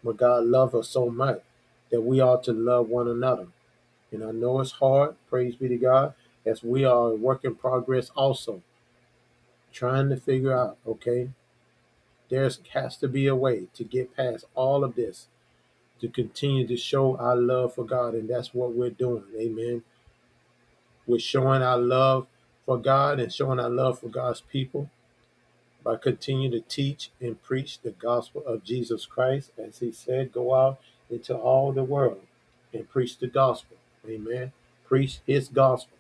But 0.04 0.18
God 0.18 0.46
loves 0.46 0.76
us 0.76 0.90
so 0.90 1.10
much 1.10 1.42
that 1.94 2.02
we 2.02 2.20
ought 2.20 2.44
to 2.44 2.52
love 2.52 2.90
one 2.90 3.08
another. 3.08 3.46
And 4.12 4.24
I 4.24 4.32
know 4.32 4.60
it's 4.60 4.72
hard, 4.72 5.16
praise 5.30 5.56
be 5.56 5.68
to 5.68 5.78
God, 5.78 6.16
as 6.44 6.64
we 6.64 6.84
are 6.84 7.10
a 7.10 7.16
work 7.16 7.46
in 7.46 7.54
progress 7.54 8.10
also, 8.16 8.64
trying 9.72 10.10
to 10.10 10.18
figure 10.18 10.58
out, 10.58 10.78
okay, 10.88 11.30
there 12.30 12.50
has 12.74 12.98
to 12.98 13.08
be 13.08 13.28
a 13.28 13.36
way 13.36 13.68
to 13.76 13.84
get 13.84 14.18
past 14.18 14.46
all 14.56 14.84
of 14.84 14.96
this, 14.96 15.28
to 16.02 16.08
continue 16.08 16.66
to 16.66 16.76
show 16.76 17.16
our 17.18 17.36
love 17.36 17.76
for 17.76 17.86
God, 17.86 18.16
and 18.16 18.28
that's 18.28 18.56
what 18.56 18.74
we're 18.74 18.90
doing. 18.90 19.26
Amen. 19.40 19.84
We're 21.06 21.20
showing 21.20 21.62
our 21.62 21.78
love 21.78 22.26
for 22.66 22.80
God 22.80 23.20
and 23.20 23.32
showing 23.32 23.60
our 23.60 23.70
love 23.70 24.00
for 24.00 24.10
God's 24.10 24.42
people 24.42 24.90
by 25.84 25.98
continuing 25.98 26.54
to 26.54 26.62
teach 26.62 27.12
and 27.22 27.44
preach 27.44 27.82
the 27.82 27.92
gospel 27.92 28.44
of 28.48 28.64
Jesus 28.64 29.06
Christ. 29.06 29.52
As 29.60 29.78
he 29.78 29.92
said, 29.92 30.32
go 30.32 30.56
out 30.56 30.80
into 31.14 31.36
all 31.36 31.72
the 31.72 31.84
world 31.84 32.22
and 32.74 32.90
preach 32.90 33.18
the 33.18 33.28
gospel. 33.28 33.78
Amen. 34.08 34.52
Preach 34.86 35.20
his 35.26 35.48
gospel. 35.48 35.98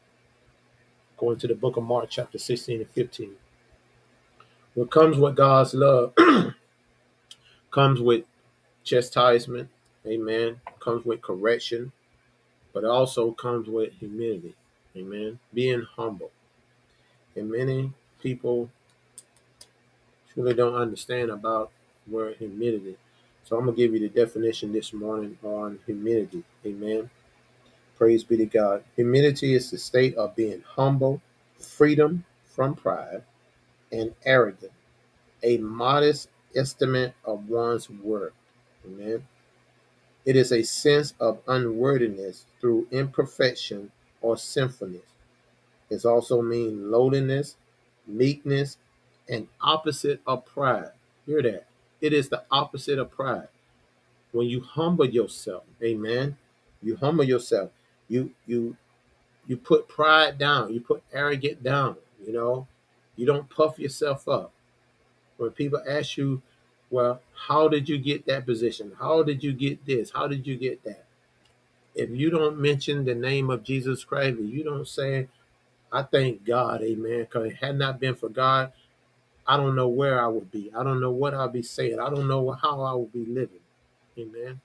Going 1.18 1.38
to 1.40 1.48
the 1.48 1.56
book 1.56 1.78
of 1.78 1.84
Mark, 1.84 2.10
chapter 2.10 2.38
16 2.38 2.82
and 2.82 2.90
15. 2.90 3.32
What 4.74 4.92
comes 4.92 5.18
with 5.18 5.36
God's 5.36 5.74
love 5.74 6.14
comes 7.72 8.02
with 8.02 8.24
chastisement. 8.84 9.70
Amen. 10.06 10.60
Comes 10.80 11.06
with 11.06 11.22
correction, 11.22 11.92
but 12.74 12.84
also 12.84 13.32
comes 13.32 13.68
with 13.68 13.94
humility. 13.94 14.56
Amen. 14.98 15.40
Being 15.54 15.86
humble. 15.96 16.32
And 17.36 17.52
many 17.52 17.94
people 18.22 18.70
truly 20.34 20.54
don't 20.54 20.76
understand 20.76 21.32
about 21.32 21.72
where 22.06 22.34
humility. 22.34 22.98
So 23.44 23.58
I'm 23.58 23.66
gonna 23.66 23.78
give 23.78 23.94
you 23.94 24.00
the 24.00 24.10
definition 24.10 24.72
this 24.74 24.94
morning 24.94 25.38
on 25.44 25.80
humility. 25.86 26.44
Amen. 26.66 27.10
Praise 27.98 28.24
be 28.24 28.38
to 28.38 28.46
God. 28.46 28.84
Humility 28.96 29.54
is 29.54 29.72
the 29.72 29.78
state 29.78 30.16
of 30.16 30.36
being 30.36 30.64
humble, 30.68 31.22
freedom 31.60 32.26
from 32.46 32.76
pride, 32.76 33.24
and 33.92 34.14
arrogant. 34.26 34.72
A 35.44 35.58
modest 35.58 36.30
estimate 36.56 37.16
of 37.26 37.50
one's 37.50 37.90
worth. 37.90 38.34
Amen. 38.86 39.28
It 40.26 40.36
is 40.36 40.52
a 40.52 40.64
sense 40.64 41.14
of 41.20 41.40
unworthiness 41.48 42.46
through 42.62 42.88
imperfection 42.92 43.92
or 44.22 44.38
sinfulness. 44.38 45.04
It 45.90 46.06
also 46.06 46.42
means 46.42 46.74
lowliness, 46.82 47.58
meekness, 48.08 48.78
and 49.30 49.48
opposite 49.62 50.22
of 50.28 50.46
pride. 50.46 50.92
Hear 51.26 51.42
that. 51.44 51.66
It 52.04 52.12
is 52.12 52.28
the 52.28 52.44
opposite 52.52 53.00
of 53.00 53.12
pride. 53.12 53.48
When 54.34 54.48
you 54.48 54.60
humble 54.60 55.06
yourself, 55.06 55.64
amen. 55.82 56.36
You 56.82 56.98
humble 56.98 57.24
yourself. 57.24 57.72
You 58.10 58.32
you 58.46 58.76
you 59.48 59.56
put 59.56 59.88
pride 59.88 60.38
down. 60.38 60.74
You 60.74 60.82
put 60.82 61.02
arrogant 61.14 61.64
down. 61.64 61.96
You 62.28 62.34
know, 62.34 62.68
you 63.16 63.26
don't 63.26 63.50
puff 63.50 63.80
yourself 63.80 64.28
up. 64.28 64.52
When 65.38 65.52
people 65.52 65.82
ask 65.88 66.18
you, 66.18 66.42
well, 66.90 67.22
how 67.48 67.70
did 67.70 67.88
you 67.88 67.98
get 67.98 68.26
that 68.26 68.46
position? 68.46 68.92
How 69.00 69.24
did 69.24 69.42
you 69.42 69.54
get 69.54 69.86
this? 69.86 70.12
How 70.12 70.28
did 70.28 70.46
you 70.46 70.58
get 70.58 70.84
that? 70.84 71.06
If 71.96 72.10
you 72.10 72.30
don't 72.30 72.60
mention 72.60 73.06
the 73.06 73.16
name 73.16 73.50
of 73.50 73.64
Jesus 73.64 74.04
Christ, 74.04 74.40
you 74.40 74.66
don't 74.66 74.88
say, 74.88 75.30
I 75.90 76.04
thank 76.04 76.44
God, 76.44 76.82
amen, 76.82 77.22
because 77.22 77.52
it 77.52 77.56
had 77.58 77.78
not 77.78 78.02
been 78.02 78.16
for 78.16 78.28
God, 78.30 78.74
I 79.46 79.58
don't 79.58 79.76
know 79.76 79.88
where 79.88 80.24
I 80.24 80.28
would 80.28 80.52
be. 80.52 80.72
I 80.76 80.84
don't 80.84 81.02
know 81.02 81.12
what 81.12 81.34
I'll 81.34 81.50
be 81.50 81.64
saying. 81.64 82.00
I 82.00 82.10
don't 82.10 82.28
know 82.28 82.52
how 82.52 82.82
I 82.82 82.94
will 82.94 83.08
be 83.08 83.26
living. 83.26 83.60
Amen. 84.18 84.62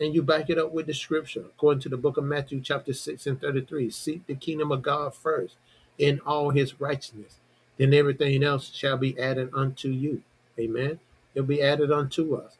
And 0.00 0.14
you 0.14 0.22
back 0.22 0.50
it 0.50 0.58
up 0.58 0.72
with 0.72 0.86
the 0.86 0.94
scripture, 0.94 1.44
according 1.46 1.80
to 1.82 1.88
the 1.88 1.96
book 1.96 2.16
of 2.16 2.24
Matthew, 2.24 2.60
chapter 2.60 2.92
6 2.92 3.26
and 3.26 3.40
33. 3.40 3.90
Seek 3.90 4.26
the 4.26 4.34
kingdom 4.34 4.72
of 4.72 4.82
God 4.82 5.14
first 5.14 5.56
in 5.98 6.20
all 6.20 6.50
his 6.50 6.80
righteousness. 6.80 7.36
Then 7.78 7.94
everything 7.94 8.42
else 8.42 8.72
shall 8.72 8.96
be 8.96 9.18
added 9.18 9.50
unto 9.54 9.88
you. 9.88 10.22
Amen. 10.58 11.00
It'll 11.34 11.46
be 11.46 11.62
added 11.62 11.90
unto 11.90 12.34
us. 12.36 12.56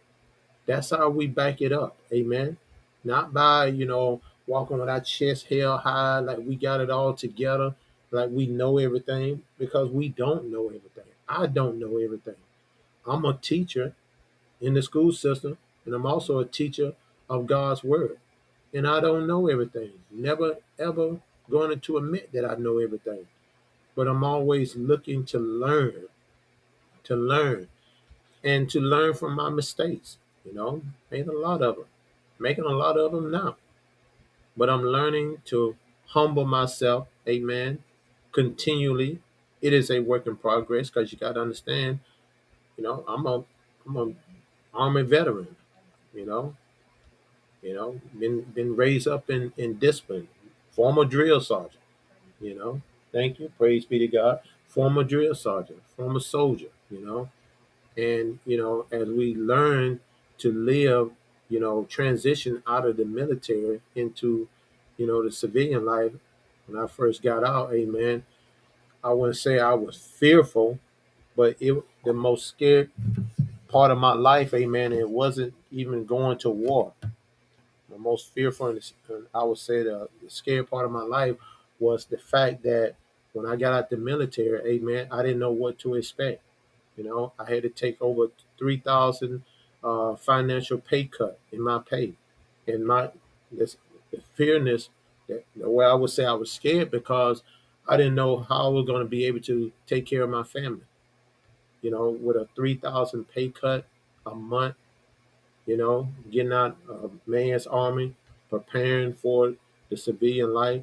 That's 0.66 0.90
how 0.90 1.10
we 1.10 1.26
back 1.26 1.60
it 1.60 1.72
up. 1.72 1.96
Amen. 2.12 2.56
Not 3.04 3.32
by, 3.32 3.66
you 3.66 3.86
know, 3.86 4.20
walking 4.46 4.78
with 4.78 4.88
our 4.88 5.00
chest 5.00 5.46
held 5.48 5.80
high 5.80 6.20
like 6.20 6.38
we 6.38 6.56
got 6.56 6.80
it 6.80 6.90
all 6.90 7.14
together, 7.14 7.74
like 8.10 8.30
we 8.30 8.46
know 8.46 8.78
everything, 8.78 9.42
because 9.58 9.90
we 9.90 10.08
don't 10.08 10.50
know 10.50 10.66
everything. 10.66 11.11
I 11.28 11.46
don't 11.46 11.78
know 11.78 11.98
everything. 11.98 12.36
I'm 13.06 13.24
a 13.24 13.34
teacher 13.34 13.94
in 14.60 14.74
the 14.74 14.82
school 14.82 15.12
system, 15.12 15.58
and 15.84 15.94
I'm 15.94 16.06
also 16.06 16.38
a 16.38 16.44
teacher 16.44 16.94
of 17.28 17.46
God's 17.46 17.82
word. 17.82 18.18
And 18.74 18.86
I 18.86 19.00
don't 19.00 19.26
know 19.26 19.48
everything. 19.48 19.92
Never 20.10 20.56
ever 20.78 21.18
going 21.50 21.80
to 21.80 21.96
admit 21.96 22.32
that 22.32 22.44
I 22.44 22.54
know 22.54 22.78
everything. 22.78 23.26
But 23.94 24.08
I'm 24.08 24.24
always 24.24 24.76
looking 24.76 25.24
to 25.26 25.38
learn, 25.38 26.06
to 27.04 27.16
learn, 27.16 27.68
and 28.42 28.70
to 28.70 28.80
learn 28.80 29.14
from 29.14 29.34
my 29.34 29.50
mistakes. 29.50 30.18
You 30.44 30.54
know, 30.54 30.82
made 31.10 31.28
a 31.28 31.38
lot 31.38 31.62
of 31.62 31.76
them, 31.76 31.84
making 32.38 32.64
a 32.64 32.68
lot 32.68 32.98
of 32.98 33.12
them 33.12 33.30
now. 33.30 33.56
But 34.56 34.70
I'm 34.70 34.82
learning 34.82 35.42
to 35.46 35.76
humble 36.06 36.44
myself, 36.44 37.08
amen, 37.28 37.82
continually. 38.32 39.20
It 39.62 39.72
is 39.72 39.90
a 39.90 40.00
work 40.00 40.26
in 40.26 40.36
progress 40.36 40.90
because 40.90 41.12
you 41.12 41.18
got 41.18 41.34
to 41.34 41.42
understand, 41.42 42.00
you 42.76 42.84
know, 42.84 43.04
I'm 43.08 43.26
a, 43.26 43.44
I'm 43.86 43.96
a 43.96 44.12
army 44.74 45.02
veteran, 45.02 45.56
you 46.14 46.26
know, 46.26 46.56
you 47.62 47.74
know, 47.74 48.00
been 48.18 48.42
been 48.42 48.76
raised 48.76 49.08
up 49.08 49.30
in 49.30 49.52
in 49.56 49.78
discipline, 49.78 50.28
former 50.70 51.04
drill 51.04 51.40
sergeant, 51.40 51.82
you 52.40 52.54
know. 52.54 52.82
Thank 53.12 53.40
you, 53.40 53.52
praise 53.58 53.84
be 53.84 53.98
to 54.00 54.08
God. 54.08 54.40
Former 54.68 55.04
drill 55.04 55.34
sergeant, 55.34 55.82
former 55.96 56.20
soldier, 56.20 56.68
you 56.90 57.04
know, 57.04 57.30
and 57.96 58.38
you 58.46 58.56
know, 58.58 58.86
as 58.92 59.08
we 59.08 59.34
learn 59.34 60.00
to 60.38 60.52
live, 60.52 61.12
you 61.48 61.60
know, 61.60 61.84
transition 61.90 62.62
out 62.66 62.86
of 62.86 62.96
the 62.96 63.04
military 63.04 63.80
into, 63.94 64.48
you 64.96 65.06
know, 65.06 65.22
the 65.22 65.32
civilian 65.32 65.84
life. 65.84 66.12
When 66.66 66.82
I 66.82 66.86
first 66.86 67.22
got 67.22 67.44
out, 67.44 67.72
amen, 67.74 68.24
I 69.04 69.12
wouldn't 69.12 69.36
say 69.38 69.58
I 69.58 69.74
was 69.74 69.96
fearful, 69.96 70.78
but 71.36 71.56
it 71.60 71.74
the 72.04 72.12
most 72.12 72.48
scared 72.48 72.90
part 73.68 73.90
of 73.90 73.98
my 73.98 74.14
life, 74.14 74.54
amen, 74.54 74.92
it 74.92 75.08
wasn't 75.08 75.54
even 75.72 76.06
going 76.06 76.38
to 76.38 76.50
war. 76.50 76.92
The 77.90 77.98
most 77.98 78.32
fearful, 78.32 78.68
and 78.68 78.80
I 79.34 79.44
would 79.44 79.58
say 79.58 79.82
the, 79.82 80.08
the 80.22 80.30
scary 80.30 80.64
part 80.64 80.86
of 80.86 80.90
my 80.92 81.02
life 81.02 81.36
was 81.78 82.06
the 82.06 82.18
fact 82.18 82.62
that 82.62 82.94
when 83.34 83.46
I 83.46 83.56
got 83.56 83.72
out 83.74 83.90
the 83.90 83.96
military, 83.96 84.76
amen, 84.76 85.08
I 85.10 85.22
didn't 85.22 85.40
know 85.40 85.50
what 85.52 85.78
to 85.80 85.94
expect. 85.94 86.42
You 86.96 87.04
know, 87.04 87.32
I 87.38 87.50
had 87.50 87.62
to 87.64 87.68
take 87.70 88.00
over 88.00 88.28
3,000 88.58 89.42
uh, 89.82 90.16
financial 90.16 90.78
pay 90.78 91.04
cut 91.04 91.38
in 91.50 91.62
my 91.62 91.78
pay. 91.78 92.14
And 92.66 92.86
my 92.86 93.10
this, 93.50 93.76
the 94.10 94.20
fearness 94.34 94.90
That, 95.28 95.44
the 95.56 95.68
way 95.70 95.86
I 95.86 95.94
would 95.94 96.10
say 96.10 96.24
I 96.24 96.32
was 96.34 96.52
scared 96.52 96.90
because 96.90 97.42
I 97.88 97.96
didn't 97.96 98.14
know 98.14 98.38
how 98.38 98.66
I 98.66 98.68
was 98.68 98.86
going 98.86 99.02
to 99.02 99.08
be 99.08 99.26
able 99.26 99.40
to 99.40 99.72
take 99.86 100.06
care 100.06 100.22
of 100.22 100.30
my 100.30 100.44
family. 100.44 100.84
You 101.82 101.90
know, 101.90 102.10
with 102.10 102.36
a 102.36 102.48
three 102.54 102.76
thousand 102.76 103.24
pay 103.28 103.48
cut 103.48 103.86
a 104.24 104.34
month, 104.34 104.76
you 105.66 105.76
know, 105.76 106.08
getting 106.30 106.52
out 106.52 106.76
a 106.88 107.10
man's 107.28 107.66
army, 107.66 108.14
preparing 108.50 109.14
for 109.14 109.54
the 109.90 109.96
civilian 109.96 110.54
life. 110.54 110.82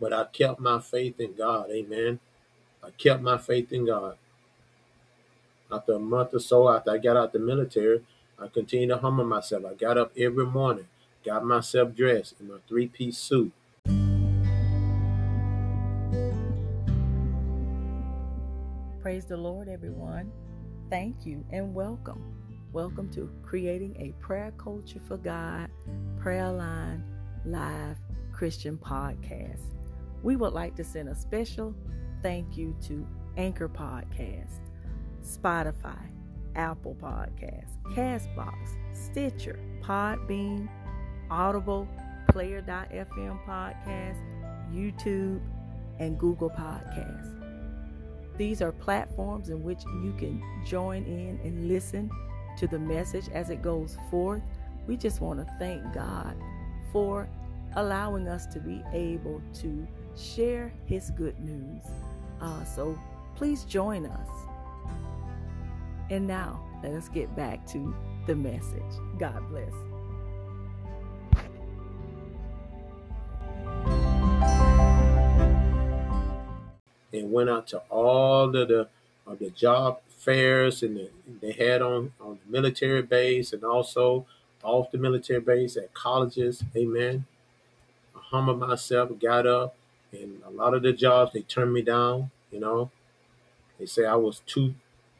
But 0.00 0.12
I 0.12 0.24
kept 0.24 0.60
my 0.60 0.80
faith 0.80 1.20
in 1.20 1.34
God. 1.34 1.70
Amen. 1.70 2.20
I 2.82 2.90
kept 2.90 3.22
my 3.22 3.38
faith 3.38 3.72
in 3.72 3.86
God. 3.86 4.16
After 5.70 5.94
a 5.94 5.98
month 5.98 6.34
or 6.34 6.40
so 6.40 6.68
after 6.68 6.90
I 6.90 6.98
got 6.98 7.16
out 7.16 7.32
the 7.32 7.38
military, 7.38 8.04
I 8.38 8.48
continued 8.48 8.88
to 8.88 8.98
humble 8.98 9.24
myself. 9.24 9.64
I 9.64 9.74
got 9.74 9.96
up 9.96 10.12
every 10.18 10.44
morning, 10.46 10.86
got 11.24 11.44
myself 11.44 11.94
dressed 11.94 12.34
in 12.40 12.48
my 12.48 12.58
three 12.68 12.88
piece 12.88 13.18
suit. 13.18 13.52
Praise 19.12 19.26
the 19.26 19.36
Lord, 19.36 19.68
everyone. 19.68 20.32
Thank 20.88 21.26
you 21.26 21.44
and 21.50 21.74
welcome. 21.74 22.34
Welcome 22.72 23.10
to 23.10 23.30
Creating 23.42 23.94
a 23.98 24.12
Prayer 24.24 24.54
Culture 24.56 25.02
for 25.06 25.18
God 25.18 25.68
Prayer 26.18 26.50
Line 26.50 27.04
Live 27.44 27.98
Christian 28.32 28.78
Podcast. 28.78 29.74
We 30.22 30.36
would 30.36 30.54
like 30.54 30.74
to 30.76 30.82
send 30.82 31.10
a 31.10 31.14
special 31.14 31.74
thank 32.22 32.56
you 32.56 32.74
to 32.86 33.06
Anchor 33.36 33.68
Podcast, 33.68 34.60
Spotify, 35.22 36.06
Apple 36.56 36.96
Podcasts, 36.98 37.76
Castbox, 37.94 38.78
Stitcher, 38.94 39.58
Podbean, 39.82 40.70
Audible, 41.30 41.86
Player.fm 42.30 43.44
Podcast, 43.44 44.22
YouTube, 44.72 45.42
and 45.98 46.18
Google 46.18 46.48
Podcasts. 46.48 47.41
These 48.36 48.62
are 48.62 48.72
platforms 48.72 49.50
in 49.50 49.62
which 49.62 49.82
you 50.02 50.14
can 50.18 50.42
join 50.66 51.04
in 51.04 51.38
and 51.44 51.68
listen 51.68 52.10
to 52.58 52.66
the 52.66 52.78
message 52.78 53.28
as 53.32 53.50
it 53.50 53.62
goes 53.62 53.96
forth. 54.10 54.42
We 54.86 54.96
just 54.96 55.20
want 55.20 55.40
to 55.40 55.54
thank 55.58 55.94
God 55.94 56.36
for 56.92 57.28
allowing 57.76 58.28
us 58.28 58.46
to 58.46 58.60
be 58.60 58.82
able 58.92 59.40
to 59.60 59.86
share 60.16 60.72
His 60.86 61.10
good 61.10 61.38
news. 61.40 61.82
Uh, 62.40 62.64
so 62.64 62.98
please 63.36 63.64
join 63.64 64.06
us. 64.06 64.28
And 66.10 66.26
now, 66.26 66.60
let 66.82 66.92
us 66.92 67.08
get 67.08 67.34
back 67.36 67.66
to 67.68 67.94
the 68.26 68.34
message. 68.34 68.82
God 69.18 69.48
bless. 69.48 69.91
Went 77.32 77.50
out 77.50 77.66
to 77.68 77.78
all 77.90 78.54
of 78.56 78.68
the 78.68 78.88
of 79.26 79.38
the 79.38 79.50
job 79.50 80.00
fairs 80.08 80.82
and 80.82 80.96
the, 80.96 81.10
they 81.40 81.52
had 81.52 81.82
on 81.82 82.12
on 82.20 82.38
the 82.44 82.52
military 82.52 83.02
base 83.02 83.52
and 83.52 83.64
also 83.64 84.26
off 84.62 84.90
the 84.92 84.98
military 84.98 85.40
base 85.40 85.76
at 85.76 85.92
colleges. 85.94 86.64
Amen. 86.76 87.26
I 88.14 88.20
humbled 88.22 88.60
myself, 88.60 89.10
got 89.20 89.46
up, 89.46 89.74
and 90.12 90.40
a 90.46 90.50
lot 90.50 90.74
of 90.74 90.82
the 90.82 90.92
jobs 90.92 91.32
they 91.32 91.42
turned 91.42 91.72
me 91.72 91.82
down. 91.82 92.30
You 92.50 92.60
know, 92.60 92.90
they 93.78 93.86
say 93.86 94.04
I 94.06 94.16
was 94.16 94.40
too, 94.46 94.74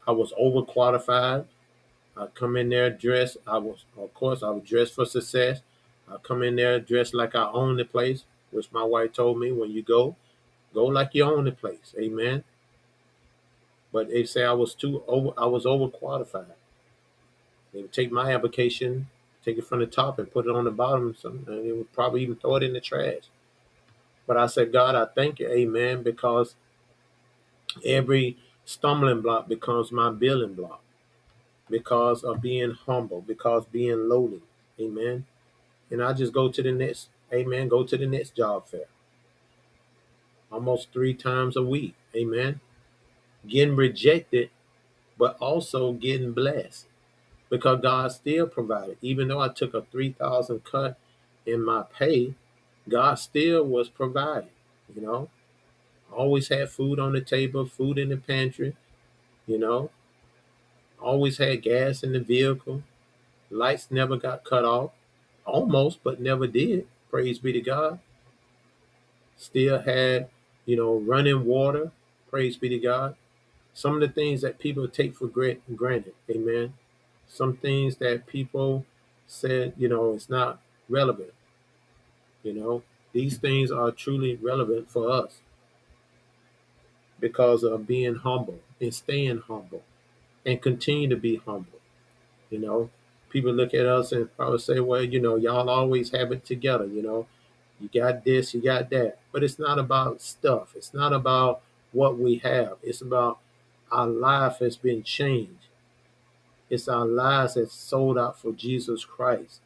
I 0.07 0.13
was 0.13 0.33
overqualified. 0.41 1.47
I 2.17 2.27
come 2.27 2.57
in 2.57 2.69
there 2.69 2.91
dressed. 2.91 3.39
I 3.47 3.59
was, 3.59 3.85
of 3.99 4.13
course, 4.15 4.43
I 4.43 4.51
was 4.51 4.65
dressed 4.65 4.95
for 4.95 5.07
success. 5.07 5.61
I 6.11 6.17
come 6.19 6.43
in 6.43 6.57
there 6.57 6.79
dressed 6.81 7.15
like 7.15 7.35
I 7.35 7.51
own 7.51 7.77
the 7.77 7.85
place, 7.85 8.25
which 8.51 8.71
my 8.73 8.85
wife 8.85 9.13
told 9.15 9.39
me 9.39 9.53
when 9.53 9.71
you 9.71 9.83
go, 9.83 10.17
Go 10.75 10.87
like 10.87 11.11
you 11.15 11.25
own 11.25 11.45
the 11.45 11.53
place. 11.53 11.95
Amen. 11.99 12.45
But 13.93 14.09
they 14.09 14.25
say 14.25 14.45
I 14.45 14.53
was 14.53 14.75
too 14.75 15.03
over 15.07 15.33
I 15.37 15.47
was 15.47 15.65
overqualified. 15.65 16.47
They 17.73 17.83
would 17.83 17.93
take 17.93 18.13
my 18.13 18.33
application, 18.33 19.09
take 19.45 19.59
it 19.59 19.65
from 19.67 19.81
the 19.81 19.87
top 19.87 20.19
and 20.19 20.31
put 20.31 20.47
it 20.47 20.55
on 20.55 20.65
the 20.65 20.71
bottom 20.71 21.15
and 21.25 21.47
they 21.47 21.73
would 21.73 21.93
probably 21.93 22.23
even 22.23 22.37
throw 22.37 22.57
it 22.57 22.63
in 22.63 22.73
the 22.73 22.81
trash. 22.81 23.25
But 24.27 24.37
I 24.37 24.47
said, 24.47 24.73
God, 24.73 24.95
I 24.95 25.07
thank 25.07 25.41
you, 25.41 25.49
amen, 25.49 26.03
because 26.03 26.55
every 27.85 28.37
stumbling 28.65 29.21
block 29.21 29.49
becomes 29.49 29.91
my 29.91 30.11
building 30.11 30.55
block 30.55 30.81
because 31.69 32.23
of 32.23 32.41
being 32.41 32.73
humble, 32.73 33.23
because 33.23 33.65
being 33.67 34.09
lowly. 34.09 34.43
Amen. 34.81 35.27
And 35.91 36.03
I 36.03 36.13
just 36.13 36.33
go 36.33 36.51
to 36.51 36.63
the 36.63 36.73
next, 36.73 37.09
amen, 37.33 37.69
go 37.69 37.85
to 37.85 37.97
the 37.97 38.07
next 38.07 38.37
job 38.37 38.67
fair 38.69 38.87
almost 40.53 40.93
three 40.93 41.15
times 41.15 41.57
a 41.57 41.63
week. 41.63 41.95
Amen. 42.15 42.61
Getting 43.47 43.75
rejected, 43.75 44.51
but 45.19 45.37
also 45.41 45.93
getting 45.93 46.33
blessed 46.33 46.87
because 47.49 47.81
God 47.81 48.13
still 48.13 48.47
provided. 48.47 48.99
Even 49.03 49.29
though 49.29 49.41
I 49.41 49.49
took 49.49 49.75
a 49.75 49.83
3,000 49.83 50.65
cut 50.65 50.99
in 51.47 51.65
my 51.65 51.85
pay, 51.99 52.35
God 52.89 53.17
still 53.17 53.65
was 53.65 53.89
providing, 53.89 54.51
you 54.95 55.03
know. 55.03 55.29
Always 56.13 56.49
had 56.49 56.71
food 56.71 56.99
on 56.99 57.13
the 57.13 57.21
table, 57.21 57.67
food 57.67 57.99
in 57.99 58.11
the 58.11 58.17
pantry, 58.17 58.77
you 59.47 59.59
know. 59.59 59.91
Always 61.01 61.39
had 61.39 61.63
gas 61.63 62.03
in 62.03 62.13
the 62.13 62.21
vehicle. 62.21 62.83
Lights 63.51 63.89
never 63.91 64.17
got 64.17 64.45
cut 64.45 64.65
off. 64.65 64.93
Almost, 65.45 66.05
but 66.05 66.21
never 66.21 66.47
did. 66.47 66.87
Praise 67.11 67.39
be 67.39 67.53
to 67.53 67.61
God. 67.61 67.99
Still 69.37 69.81
had 69.81 70.29
you 70.67 70.77
know, 70.77 70.95
running 70.99 71.45
water, 71.45 71.91
praise 72.31 72.57
be 72.57 72.69
to 72.71 72.79
God. 72.79 73.17
Some 73.75 73.95
of 73.95 74.01
the 74.01 74.09
things 74.09 74.43
that 74.43 74.59
people 74.59 74.89
take 74.89 75.15
for 75.17 75.27
granted, 75.29 76.15
amen. 76.31 76.75
Some 77.29 77.57
things 77.57 77.97
that 77.97 78.27
people 78.27 78.85
said, 79.27 79.75
you 79.77 79.89
know, 79.89 80.15
it's 80.15 80.31
not 80.31 80.61
relevant. 80.89 81.33
You 82.43 82.55
know, 82.55 82.83
these 83.13 83.39
things 83.39 83.71
are 83.71 83.91
truly 83.91 84.37
relevant 84.37 84.91
for 84.91 85.11
us 85.11 85.41
because 87.21 87.63
of 87.63 87.87
being 87.87 88.17
humble 88.17 88.61
and 88.81 88.95
staying 88.95 89.43
humble 89.47 89.83
and 90.47 90.61
continue 90.63 91.09
to 91.09 91.17
be 91.17 91.37
humble. 91.37 91.81
You 92.51 92.61
know, 92.61 92.91
people 93.31 93.53
look 93.53 93.75
at 93.75 93.87
us 93.87 94.13
and 94.13 94.35
probably 94.37 94.59
say, 94.59 94.81
well, 94.81 95.03
you 95.03 95.21
know, 95.21 95.37
y'all 95.37 95.71
always 95.71 96.11
have 96.13 96.33
it 96.33 96.45
together, 96.45 96.87
you 96.87 97.03
know. 97.03 97.27
You 97.83 98.01
got 98.01 98.25
this, 98.25 98.55
you 98.55 98.63
got 98.63 98.91
that. 98.91 99.19
But 99.33 99.43
it's 99.43 99.59
not 99.59 99.79
about 99.81 100.23
stuff. 100.23 100.75
It's 100.77 100.95
not 100.95 101.13
about 101.13 101.63
what 101.91 102.17
we 102.17 102.39
have. 102.39 102.77
It's 102.81 103.01
about 103.01 103.41
our 103.91 104.07
life 104.07 104.59
has 104.61 104.77
been 104.77 105.03
changed. 105.03 105.67
It's 106.71 106.87
our 106.87 107.05
lives 107.05 107.55
that 107.55 107.73
sold 107.73 108.17
out 108.17 108.39
for 108.39 108.53
Jesus 108.53 109.05
Christ. 109.05 109.61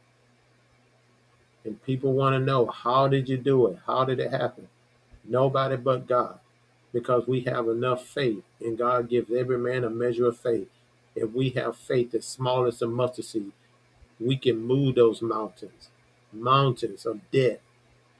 And 1.63 1.81
people 1.83 2.13
want 2.13 2.33
to 2.33 2.39
know 2.39 2.65
how 2.65 3.07
did 3.07 3.29
you 3.29 3.37
do 3.37 3.67
it? 3.67 3.77
How 3.85 4.03
did 4.03 4.19
it 4.19 4.31
happen? 4.31 4.67
Nobody 5.23 5.75
but 5.75 6.07
God. 6.07 6.39
Because 6.91 7.27
we 7.27 7.41
have 7.41 7.67
enough 7.67 8.03
faith, 8.03 8.43
and 8.59 8.77
God 8.77 9.09
gives 9.09 9.31
every 9.31 9.57
man 9.57 9.83
a 9.83 9.89
measure 9.89 10.25
of 10.25 10.39
faith. 10.39 10.69
If 11.15 11.31
we 11.33 11.51
have 11.51 11.75
faith 11.75 12.15
as 12.15 12.25
small 12.25 12.65
as 12.65 12.81
a 12.81 12.87
mustard 12.87 13.25
seed, 13.25 13.51
we 14.19 14.37
can 14.37 14.65
move 14.65 14.95
those 14.95 15.21
mountains, 15.21 15.89
mountains 16.33 17.05
of 17.05 17.19
debt, 17.29 17.61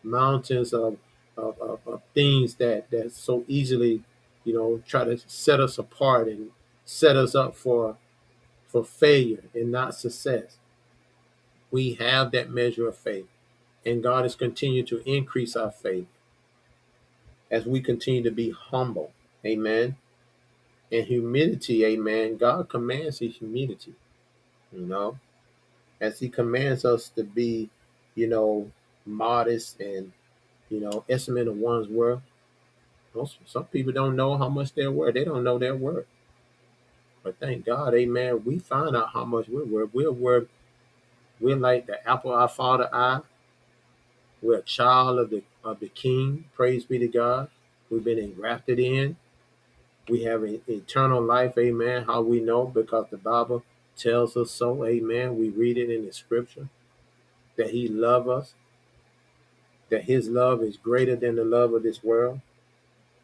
mountains 0.03 0.73
of, 0.73 0.97
of, 1.35 1.59
of, 1.59 1.79
of 1.85 2.01
things 2.13 2.55
that, 2.55 2.89
that 2.91 3.11
so 3.11 3.43
easily, 3.47 4.03
you 4.43 4.53
know, 4.53 4.81
try 4.87 5.03
to 5.03 5.17
set 5.27 5.59
us 5.59 5.77
apart 5.77 6.27
and 6.27 6.51
set 6.85 7.15
us 7.15 7.35
up 7.35 7.55
for 7.55 7.97
for 8.67 8.83
failure 8.83 9.43
and 9.55 9.71
not 9.71 9.95
success. 9.95 10.57
We 11.71 11.93
have 11.95 12.31
that 12.31 12.49
measure 12.49 12.87
of 12.87 12.97
faith, 12.97 13.27
and 13.85 14.03
God 14.03 14.23
has 14.23 14.35
continued 14.35 14.87
to 14.87 15.01
increase 15.09 15.55
our 15.55 15.71
faith 15.71 16.07
as 17.49 17.65
we 17.65 17.81
continue 17.81 18.23
to 18.23 18.31
be 18.31 18.51
humble. 18.51 19.11
Amen. 19.45 19.97
And 20.91 21.05
humility, 21.05 21.85
amen. 21.85 22.37
God 22.37 22.69
commands 22.69 23.19
his 23.19 23.37
humility, 23.37 23.93
you 24.71 24.85
know, 24.85 25.19
as 25.99 26.19
he 26.19 26.29
commands 26.29 26.85
us 26.85 27.09
to 27.09 27.23
be, 27.23 27.69
you 28.15 28.27
know, 28.27 28.71
modest 29.07 29.79
and 29.79 30.11
you 30.69 30.79
know 30.79 31.03
estimate 31.09 31.47
of 31.47 31.57
one's 31.57 31.87
worth. 31.87 32.21
Most, 33.15 33.37
some 33.45 33.65
people 33.65 33.93
don't 33.93 34.15
know 34.15 34.37
how 34.37 34.49
much 34.49 34.73
they're 34.73 34.91
worth. 34.91 35.15
They 35.15 35.23
don't 35.25 35.43
know 35.43 35.57
their 35.57 35.75
worth. 35.75 36.05
But 37.23 37.39
thank 37.39 37.65
God, 37.65 37.93
Amen. 37.95 38.43
We 38.45 38.59
find 38.59 38.95
out 38.95 39.09
how 39.13 39.25
much 39.25 39.47
we're 39.49 39.65
worth. 39.65 39.93
We're 39.93 40.11
worth. 40.11 40.47
We're 41.39 41.55
like 41.55 41.87
the 41.87 42.07
apple 42.07 42.31
our 42.31 42.47
Father 42.47 42.89
eye. 42.93 43.21
We're 44.41 44.59
a 44.59 44.61
child 44.63 45.19
of 45.19 45.29
the 45.29 45.43
of 45.63 45.79
the 45.79 45.89
King. 45.89 46.45
Praise 46.55 46.85
be 46.85 46.99
to 46.99 47.07
God. 47.07 47.49
We've 47.89 48.03
been 48.03 48.19
engrafted 48.19 48.79
in. 48.79 49.17
We 50.09 50.23
have 50.23 50.43
an 50.43 50.61
eternal 50.67 51.21
life. 51.21 51.57
Amen. 51.57 52.03
How 52.03 52.21
we 52.21 52.39
know 52.39 52.65
because 52.65 53.07
the 53.11 53.17
Bible 53.17 53.63
tells 53.97 54.37
us 54.37 54.51
so. 54.51 54.85
Amen. 54.85 55.37
We 55.37 55.49
read 55.49 55.77
it 55.77 55.89
in 55.89 56.05
the 56.05 56.13
Scripture 56.13 56.69
that 57.57 57.71
He 57.71 57.87
loves 57.87 58.27
us 58.29 58.53
that 59.89 60.03
his 60.03 60.27
love 60.27 60.61
is 60.61 60.77
greater 60.77 61.15
than 61.15 61.35
the 61.35 61.45
love 61.45 61.73
of 61.73 61.83
this 61.83 62.03
world, 62.03 62.41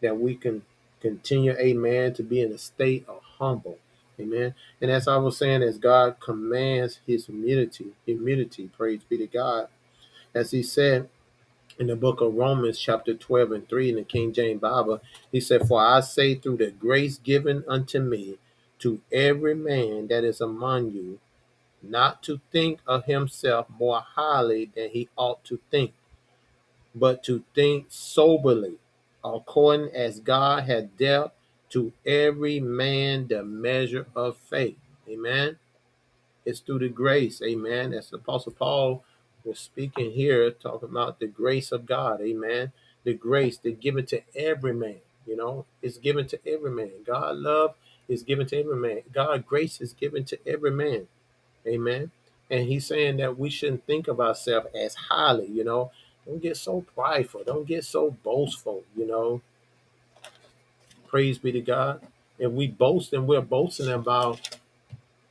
that 0.02 0.18
we 0.18 0.36
can 0.36 0.64
continue, 1.02 1.54
amen, 1.54 2.14
to 2.14 2.24
be 2.24 2.42
in 2.42 2.52
a 2.52 2.58
state 2.58 3.06
of 3.08 3.22
humble. 3.38 3.78
Amen. 4.20 4.54
And 4.82 4.92
as 4.92 5.08
I 5.08 5.18
was 5.18 5.38
saying, 5.38 5.64
as 5.64 5.78
God 5.78 6.20
commands 6.20 7.00
his 7.06 7.26
humility, 7.26 7.88
humility, 8.06 8.70
praise 8.78 9.02
be 9.04 9.18
to 9.18 9.28
God, 9.28 9.68
as 10.34 10.52
he 10.52 10.64
said 10.64 11.10
in 11.80 11.88
the 11.88 11.96
book 11.96 12.22
of 12.22 12.36
Romans, 12.36 12.80
chapter 12.80 13.14
12 13.14 13.52
and 13.52 13.70
3 13.70 13.90
in 13.90 13.96
the 13.96 14.04
King 14.04 14.32
James 14.32 14.62
Bible, 14.62 15.02
he 15.32 15.42
said, 15.42 15.68
For 15.68 15.84
I 15.84 16.02
say 16.02 16.36
through 16.36 16.58
the 16.58 16.72
grace 16.72 17.18
given 17.18 17.64
unto 17.68 18.00
me 18.00 18.38
to 18.80 19.02
every 19.12 19.56
man 19.56 20.08
that 20.08 20.24
is 20.24 20.42
among 20.42 20.92
you, 20.92 21.20
not 21.82 22.22
to 22.24 22.40
think 22.52 22.80
of 22.86 23.06
himself 23.06 23.68
more 23.80 24.02
highly 24.02 24.72
than 24.76 24.90
he 24.90 25.10
ought 25.18 25.44
to 25.46 25.60
think, 25.72 25.94
but 26.96 27.24
to 27.24 27.44
think 27.56 27.88
soberly, 27.90 28.78
according 29.24 29.94
as 29.96 30.20
God 30.20 30.64
had 30.66 30.98
dealt 30.98 31.32
to 31.70 31.92
every 32.06 32.60
man 32.60 33.28
the 33.28 33.44
measure 33.44 34.06
of 34.16 34.38
faith. 34.38 34.78
Amen. 35.10 35.58
It's 36.46 36.60
through 36.60 36.80
the 36.80 36.90
grace. 36.90 37.42
Amen. 37.42 37.94
As 37.94 38.12
Apostle 38.14 38.52
Paul 38.52 39.04
was 39.44 39.60
speaking 39.60 40.12
here, 40.12 40.52
talking 40.52 40.90
about 40.90 41.20
the 41.20 41.28
grace 41.28 41.72
of 41.72 41.86
God. 41.86 42.22
Amen. 42.22 42.72
The 43.04 43.14
grace 43.14 43.58
that 43.60 43.80
given 43.80 44.06
to 44.08 44.22
every 44.36 44.74
man. 44.74 44.98
You 45.26 45.38
know, 45.38 45.66
it's 45.82 45.98
given 45.98 46.28
to 46.28 46.40
every 46.46 46.72
man. 46.72 46.92
God 47.06 47.38
love 47.38 47.76
is 48.10 48.24
given 48.24 48.46
to 48.48 48.60
every 48.60 48.76
man. 48.76 49.02
God 49.14 49.46
grace 49.46 49.80
is 49.80 49.94
given 49.94 50.26
to 50.26 50.40
every 50.46 50.72
man. 50.72 51.08
Amen. 51.66 52.12
And 52.52 52.68
he's 52.68 52.86
saying 52.86 53.18
that 53.18 53.40
we 53.40 53.50
shouldn't 53.50 53.86
think 53.88 54.08
of 54.08 54.20
ourselves 54.20 54.68
as 54.76 54.96
highly, 54.96 55.48
you 55.48 55.64
know. 55.64 55.92
Don't 56.26 56.42
get 56.42 56.58
so 56.58 56.82
prideful. 56.96 57.44
Don't 57.46 57.68
get 57.68 57.84
so 57.84 58.12
boastful, 58.24 58.84
you 58.96 59.06
know. 59.08 59.42
Praise 61.08 61.38
be 61.38 61.52
to 61.52 61.62
God. 61.62 62.02
If 62.40 62.52
we 62.52 62.68
boast 62.68 63.14
and 63.14 63.28
we're 63.28 63.42
boasting 63.42 63.90
about 63.90 64.58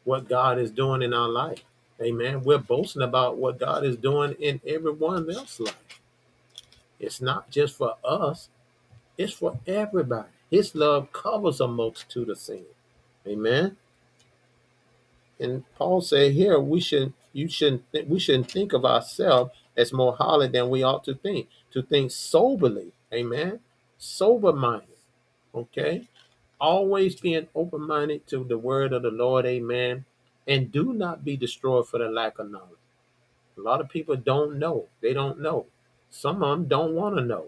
what 0.05 0.29
God 0.29 0.59
is 0.59 0.71
doing 0.71 1.03
in 1.03 1.15
our 1.15 1.29
life. 1.29 1.63
Amen. 2.01 2.43
We're 2.43 2.59
boasting 2.59 3.03
about 3.03 3.37
what 3.37 3.59
God 3.59 3.85
is 3.85 3.97
doing 3.97 4.35
in 4.41 4.61
everyone 4.67 5.31
else's 5.31 5.61
life. 5.61 6.01
It's 6.99 7.21
not 7.21 7.51
just 7.51 7.77
for 7.77 7.97
us, 8.05 8.49
it's 9.19 9.33
for 9.33 9.59
everybody. 9.67 10.29
His 10.51 10.75
love 10.75 11.13
covers 11.13 11.61
a 11.61 11.69
multitude 11.69 12.29
of 12.29 12.39
sins. 12.39 12.67
Amen. 13.27 13.77
And 15.39 15.65
Paul 15.77 16.01
said 16.01 16.33
here, 16.33 16.59
we 16.59 16.81
should 16.81 17.13
you 17.33 17.49
shouldn't 17.49 17.91
th- 17.93 18.07
we 18.07 18.19
shouldn't 18.19 18.51
think 18.51 18.73
of 18.73 18.85
ourselves 18.85 19.53
as 19.77 19.93
more 19.93 20.17
highly 20.17 20.49
than 20.49 20.71
we 20.71 20.83
ought 20.83 21.05
to 21.05 21.15
think. 21.15 21.49
To 21.73 21.83
think 21.83 22.11
soberly. 22.11 22.93
Amen. 23.13 23.61
Sober 23.99 24.53
minded. 24.53 24.89
Okay. 25.55 26.09
Always 26.61 27.17
being 27.21 27.49
open 27.55 27.87
minded 27.87 28.27
to 28.29 28.45
the 28.45 28.59
word 28.59 28.93
of 28.93 29.03
the 29.03 29.11
Lord. 29.11 29.47
Amen. 29.47 30.05
And 30.47 30.73
do 30.73 30.93
not 30.93 31.25
be 31.25 31.37
destroyed 31.37 31.89
for 31.89 31.99
the 31.99 32.09
lack 32.09 32.39
of 32.39 32.51
knowledge. 32.51 32.71
A 33.59 33.61
lot 33.61 33.81
of 33.81 33.91
people 33.91 34.17
don't 34.17 34.59
know. 34.59 34.89
They 35.03 35.13
don't 35.15 35.41
know. 35.41 35.67
Some 36.11 36.43
of 36.43 36.59
them 36.59 36.69
don't 36.69 36.95
want 36.95 37.17
to 37.17 37.23
know. 37.23 37.47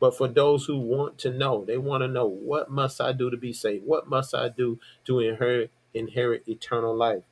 But 0.00 0.16
for 0.16 0.28
those 0.28 0.66
who 0.66 0.78
want 0.78 1.18
to 1.20 1.30
know, 1.30 1.64
they 1.64 1.78
want 1.78 2.02
to 2.02 2.08
know 2.08 2.26
what 2.26 2.70
must 2.70 3.00
I 3.00 3.12
do 3.12 3.30
to 3.30 3.36
be 3.36 3.52
saved? 3.52 3.86
What 3.86 4.08
must 4.08 4.34
I 4.34 4.48
do 4.48 4.78
to 5.06 5.20
inherit 5.20 5.70
inherit 5.94 6.48
eternal 6.48 6.94
life? 6.96 7.24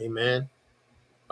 Amen. 0.00 0.50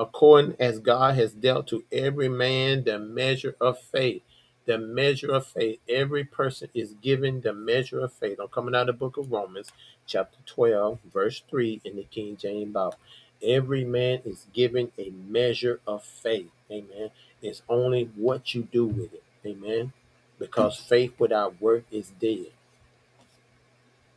According 0.02 0.56
as 0.58 0.80
God 0.80 1.14
has 1.14 1.32
dealt 1.32 1.68
to 1.68 1.84
every 1.92 2.28
man 2.28 2.82
the 2.82 2.98
measure 2.98 3.54
of 3.60 3.78
faith. 3.78 4.22
The 4.66 4.76
measure 4.76 5.30
of 5.32 5.46
faith. 5.46 5.78
Every 5.88 6.24
person 6.24 6.70
is 6.74 6.94
given 7.00 7.40
the 7.40 7.52
measure 7.52 8.00
of 8.00 8.12
faith. 8.12 8.38
I'm 8.40 8.48
coming 8.48 8.74
out 8.74 8.88
of 8.88 8.88
the 8.88 8.92
book 8.94 9.16
of 9.16 9.30
Romans, 9.30 9.70
chapter 10.04 10.38
12, 10.44 10.98
verse 11.12 11.44
3 11.48 11.82
in 11.84 11.94
the 11.94 12.02
King 12.02 12.36
James 12.36 12.72
Bible. 12.72 12.96
Every 13.44 13.84
man 13.84 14.22
is 14.24 14.48
given 14.52 14.90
a 14.98 15.10
measure 15.10 15.78
of 15.86 16.02
faith. 16.02 16.50
Amen. 16.68 17.10
It's 17.40 17.62
only 17.68 18.10
what 18.16 18.56
you 18.56 18.64
do 18.72 18.86
with 18.86 19.14
it. 19.14 19.22
Amen. 19.46 19.92
Because 20.36 20.78
faith 20.78 21.14
without 21.20 21.60
work 21.62 21.84
is 21.92 22.10
dead. 22.20 22.46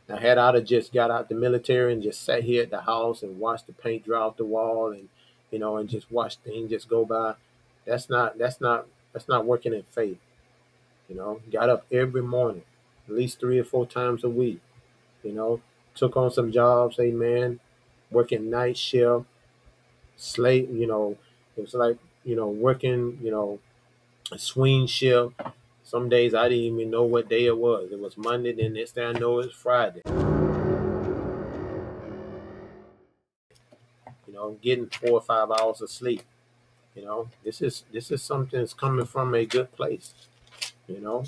Now, 0.08 0.16
had 0.16 0.38
I 0.38 0.58
just 0.58 0.92
got 0.92 1.12
out 1.12 1.28
the 1.28 1.36
military 1.36 1.92
and 1.92 2.02
just 2.02 2.24
sat 2.24 2.42
here 2.42 2.64
at 2.64 2.70
the 2.70 2.80
house 2.80 3.22
and 3.22 3.38
watched 3.38 3.68
the 3.68 3.72
paint 3.72 4.04
dry 4.04 4.20
off 4.20 4.36
the 4.36 4.44
wall 4.44 4.90
and 4.90 5.08
you 5.56 5.60
know 5.60 5.78
and 5.78 5.88
just 5.88 6.10
watch 6.12 6.36
things 6.38 6.70
just 6.70 6.88
go 6.88 7.04
by, 7.06 7.34
that's 7.86 8.10
not 8.10 8.38
that's 8.38 8.60
not 8.60 8.86
that's 9.12 9.28
not 9.28 9.46
working 9.46 9.72
in 9.74 9.84
faith. 9.84 10.18
You 11.08 11.16
know, 11.16 11.40
got 11.52 11.68
up 11.68 11.86
every 11.92 12.22
morning, 12.22 12.64
at 13.08 13.14
least 13.14 13.40
three 13.40 13.58
or 13.58 13.64
four 13.64 13.86
times 13.86 14.24
a 14.24 14.28
week. 14.30 14.60
You 15.24 15.32
know, 15.32 15.60
took 15.94 16.16
on 16.16 16.30
some 16.30 16.52
jobs, 16.52 16.98
amen, 17.00 17.60
working 18.10 18.50
night 18.50 18.78
shift, 18.78 19.26
slate, 20.16 20.68
you 20.70 20.86
know, 20.86 21.18
it 21.56 21.62
was 21.62 21.74
like, 21.74 21.98
you 22.24 22.36
know, 22.36 22.48
working, 22.48 23.18
you 23.22 23.30
know, 23.30 23.60
a 24.32 24.38
swing 24.38 24.86
shift. 24.86 25.40
Some 25.84 26.08
days 26.08 26.34
I 26.34 26.48
didn't 26.48 26.64
even 26.76 26.90
know 26.90 27.04
what 27.04 27.28
day 27.28 27.46
it 27.46 27.58
was. 27.58 27.92
It 27.92 28.00
was 28.00 28.18
Monday, 28.18 28.52
then 28.54 28.74
next 28.74 28.94
day 28.96 29.06
I 29.06 29.12
know 29.12 29.40
it's 29.40 29.54
Friday. 29.54 30.02
Know, 34.36 34.58
getting 34.62 34.88
four 34.88 35.12
or 35.12 35.22
five 35.22 35.50
hours 35.50 35.82
of 35.82 35.90
sleep. 35.90 36.22
You 36.94 37.04
know, 37.04 37.28
this 37.44 37.60
is 37.62 37.84
this 37.92 38.10
is 38.10 38.22
something 38.22 38.58
that's 38.60 38.74
coming 38.74 39.06
from 39.06 39.34
a 39.34 39.44
good 39.44 39.72
place. 39.72 40.14
You 40.88 41.00
know, 41.00 41.24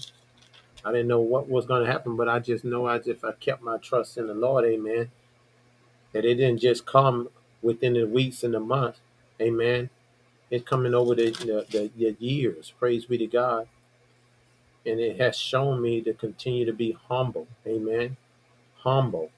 I 0.84 0.92
didn't 0.92 1.08
know 1.08 1.20
what 1.20 1.48
was 1.48 1.66
going 1.66 1.84
to 1.84 1.90
happen, 1.90 2.16
but 2.16 2.28
I 2.28 2.38
just 2.38 2.64
know 2.64 2.86
as 2.86 3.08
if 3.08 3.24
I 3.24 3.32
kept 3.32 3.62
my 3.62 3.78
trust 3.78 4.16
in 4.16 4.26
the 4.26 4.34
Lord, 4.34 4.64
amen, 4.64 5.10
that 6.12 6.24
it 6.24 6.34
didn't 6.36 6.60
just 6.60 6.86
come 6.86 7.28
within 7.62 7.94
the 7.94 8.04
weeks 8.06 8.44
and 8.44 8.54
the 8.54 8.60
months, 8.60 9.00
amen. 9.40 9.90
It's 10.50 10.68
coming 10.68 10.94
over 10.94 11.14
the, 11.14 11.30
the, 11.30 11.66
the, 11.70 11.90
the 11.96 12.16
years, 12.24 12.72
praise 12.78 13.04
be 13.06 13.18
to 13.18 13.26
God. 13.26 13.68
And 14.86 15.00
it 15.00 15.20
has 15.20 15.36
shown 15.36 15.82
me 15.82 16.00
to 16.02 16.14
continue 16.14 16.64
to 16.64 16.72
be 16.72 16.96
humble, 17.08 17.48
amen. 17.66 18.16
Humble. 18.78 19.30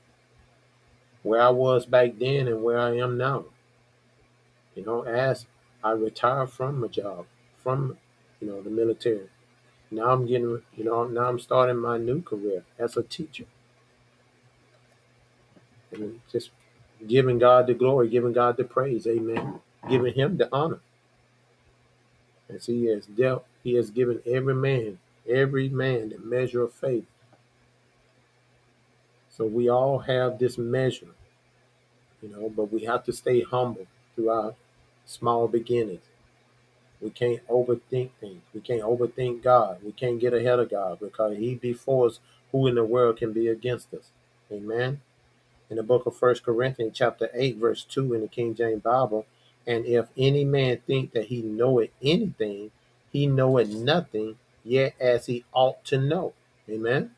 Where 1.22 1.42
I 1.42 1.50
was 1.50 1.86
back 1.86 2.18
then 2.18 2.46
and 2.48 2.62
where 2.62 2.78
I 2.78 2.96
am 2.98 3.18
now. 3.18 3.46
You 4.80 4.86
know, 4.86 5.02
as 5.02 5.44
I 5.84 5.90
retire 5.90 6.46
from 6.46 6.80
my 6.80 6.86
job, 6.86 7.26
from, 7.62 7.98
you 8.40 8.48
know, 8.48 8.62
the 8.62 8.70
military. 8.70 9.28
Now 9.90 10.10
I'm 10.10 10.24
getting, 10.24 10.62
you 10.74 10.84
know, 10.84 11.04
now 11.04 11.26
I'm 11.26 11.38
starting 11.38 11.76
my 11.76 11.98
new 11.98 12.22
career 12.22 12.64
as 12.78 12.96
a 12.96 13.02
teacher. 13.02 13.44
And 15.92 16.22
just 16.32 16.48
giving 17.06 17.38
God 17.38 17.66
the 17.66 17.74
glory, 17.74 18.08
giving 18.08 18.32
God 18.32 18.56
the 18.56 18.64
praise, 18.64 19.06
amen. 19.06 19.60
Giving 19.86 20.14
him 20.14 20.38
the 20.38 20.48
honor. 20.50 20.80
As 22.48 22.64
he 22.64 22.86
has 22.86 23.04
dealt, 23.04 23.44
he 23.62 23.74
has 23.74 23.90
given 23.90 24.22
every 24.24 24.54
man, 24.54 24.98
every 25.28 25.68
man 25.68 26.08
the 26.08 26.18
measure 26.18 26.62
of 26.62 26.72
faith. 26.72 27.04
So 29.28 29.44
we 29.44 29.68
all 29.68 29.98
have 29.98 30.38
this 30.38 30.56
measure, 30.56 31.14
you 32.22 32.30
know, 32.30 32.48
but 32.48 32.72
we 32.72 32.84
have 32.84 33.04
to 33.04 33.12
stay 33.12 33.42
humble 33.42 33.86
through 34.14 34.30
our 34.30 34.54
small 35.10 35.48
beginnings. 35.48 36.04
We 37.00 37.10
can't 37.10 37.46
overthink 37.48 38.10
things. 38.20 38.42
We 38.54 38.60
can't 38.60 38.82
overthink 38.82 39.42
God. 39.42 39.78
We 39.82 39.92
can't 39.92 40.20
get 40.20 40.34
ahead 40.34 40.58
of 40.58 40.70
God 40.70 41.00
because 41.00 41.36
He 41.36 41.54
before 41.54 42.08
us, 42.08 42.20
who 42.52 42.66
in 42.66 42.74
the 42.74 42.84
world 42.84 43.16
can 43.16 43.32
be 43.32 43.48
against 43.48 43.92
us? 43.94 44.10
Amen. 44.52 45.00
In 45.70 45.76
the 45.76 45.82
book 45.82 46.06
of 46.06 46.16
First 46.16 46.44
Corinthians, 46.44 46.96
chapter 46.96 47.30
8, 47.32 47.56
verse 47.56 47.84
2 47.84 48.14
in 48.14 48.20
the 48.22 48.28
King 48.28 48.54
James 48.54 48.82
Bible, 48.82 49.26
and 49.66 49.86
if 49.86 50.08
any 50.16 50.44
man 50.44 50.78
think 50.86 51.12
that 51.12 51.26
he 51.26 51.42
knoweth 51.42 51.90
anything, 52.02 52.70
he 53.12 53.26
knoweth 53.26 53.68
nothing, 53.68 54.36
yet 54.64 54.94
as 55.00 55.26
he 55.26 55.44
ought 55.52 55.84
to 55.86 55.98
know. 55.98 56.32
Amen. 56.68 57.12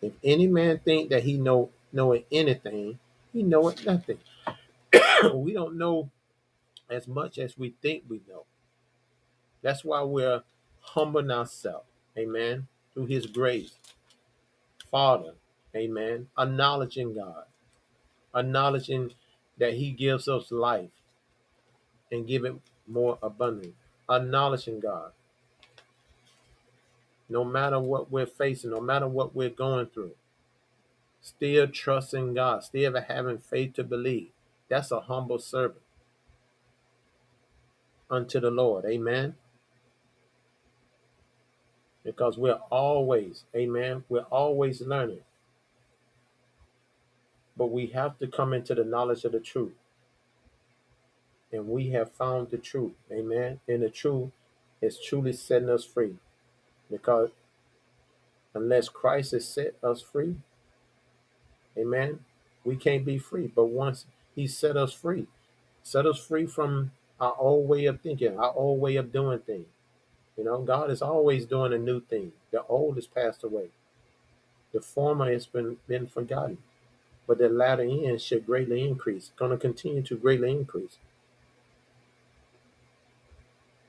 If 0.00 0.12
any 0.22 0.46
man 0.46 0.80
think 0.84 1.10
that 1.10 1.24
he 1.24 1.34
know 1.34 1.70
knoweth 1.92 2.24
anything, 2.32 2.98
he 3.32 3.42
knoweth 3.42 3.84
nothing. 3.86 4.18
we 5.34 5.52
don't 5.52 5.76
know 5.76 6.10
as 6.94 7.08
much 7.08 7.38
as 7.38 7.58
we 7.58 7.74
think 7.82 8.04
we 8.08 8.20
know. 8.28 8.44
That's 9.62 9.84
why 9.84 10.02
we're 10.02 10.42
humbling 10.80 11.30
ourselves. 11.30 11.86
Amen. 12.16 12.68
Through 12.94 13.06
his 13.06 13.26
grace. 13.26 13.74
Father. 14.90 15.34
Amen. 15.74 16.28
Acknowledging 16.38 17.14
God. 17.14 17.44
Acknowledging 18.34 19.12
that 19.58 19.74
he 19.74 19.90
gives 19.90 20.28
us 20.28 20.52
life 20.52 20.90
and 22.12 22.26
give 22.26 22.44
it 22.44 22.54
more 22.86 23.18
abundantly. 23.22 23.74
Acknowledging 24.08 24.80
God. 24.80 25.12
No 27.28 27.44
matter 27.44 27.80
what 27.80 28.12
we're 28.12 28.26
facing, 28.26 28.70
no 28.70 28.80
matter 28.80 29.08
what 29.08 29.34
we're 29.34 29.50
going 29.50 29.86
through, 29.86 30.12
still 31.22 31.66
trusting 31.66 32.34
God, 32.34 32.62
still 32.62 32.94
having 33.00 33.38
faith 33.38 33.74
to 33.74 33.84
believe. 33.84 34.28
That's 34.68 34.90
a 34.90 35.00
humble 35.00 35.38
servant 35.38 35.83
unto 38.14 38.40
the 38.40 38.50
Lord. 38.52 38.86
Amen. 38.86 39.34
because 42.04 42.38
we're 42.38 42.60
always, 42.70 43.44
amen, 43.54 44.04
we're 44.08 44.22
always 44.30 44.80
learning. 44.80 45.20
But 47.56 47.70
we 47.70 47.88
have 47.88 48.18
to 48.18 48.26
come 48.26 48.52
into 48.54 48.74
the 48.74 48.84
knowledge 48.84 49.24
of 49.24 49.32
the 49.32 49.40
truth. 49.40 49.74
And 51.52 51.68
we 51.68 51.90
have 51.90 52.12
found 52.12 52.50
the 52.50 52.58
truth, 52.58 52.94
amen. 53.12 53.60
And 53.68 53.82
the 53.82 53.90
truth 53.90 54.30
is 54.82 54.98
truly 55.00 55.32
setting 55.32 55.70
us 55.70 55.84
free. 55.84 56.16
Because 56.90 57.30
unless 58.54 58.88
Christ 58.88 59.32
has 59.32 59.48
set 59.48 59.74
us 59.82 60.02
free, 60.02 60.36
amen, 61.78 62.20
we 62.64 62.76
can't 62.76 63.04
be 63.04 63.18
free. 63.18 63.48
But 63.54 63.66
once 63.66 64.06
He 64.34 64.46
set 64.46 64.76
us 64.76 64.92
free, 64.92 65.28
set 65.82 66.06
us 66.06 66.18
free 66.18 66.46
from 66.46 66.92
our 67.20 67.34
old 67.38 67.68
way 67.68 67.86
of 67.86 68.00
thinking, 68.00 68.38
our 68.38 68.52
old 68.54 68.80
way 68.80 68.96
of 68.96 69.12
doing 69.12 69.40
things. 69.40 69.66
You 70.36 70.44
know, 70.44 70.62
God 70.62 70.90
is 70.90 71.02
always 71.02 71.46
doing 71.46 71.72
a 71.72 71.78
new 71.78 72.00
thing. 72.00 72.32
The 72.50 72.62
old 72.64 72.96
has 72.96 73.06
passed 73.06 73.44
away. 73.44 73.70
The 74.72 74.80
former 74.80 75.30
has 75.32 75.46
been, 75.46 75.76
been 75.86 76.06
forgotten. 76.06 76.58
But 77.26 77.38
the 77.38 77.48
latter 77.48 77.82
end 77.82 78.20
should 78.20 78.46
greatly 78.46 78.86
increase, 78.86 79.30
going 79.36 79.52
to 79.52 79.56
continue 79.56 80.02
to 80.02 80.16
greatly 80.16 80.50
increase. 80.50 80.98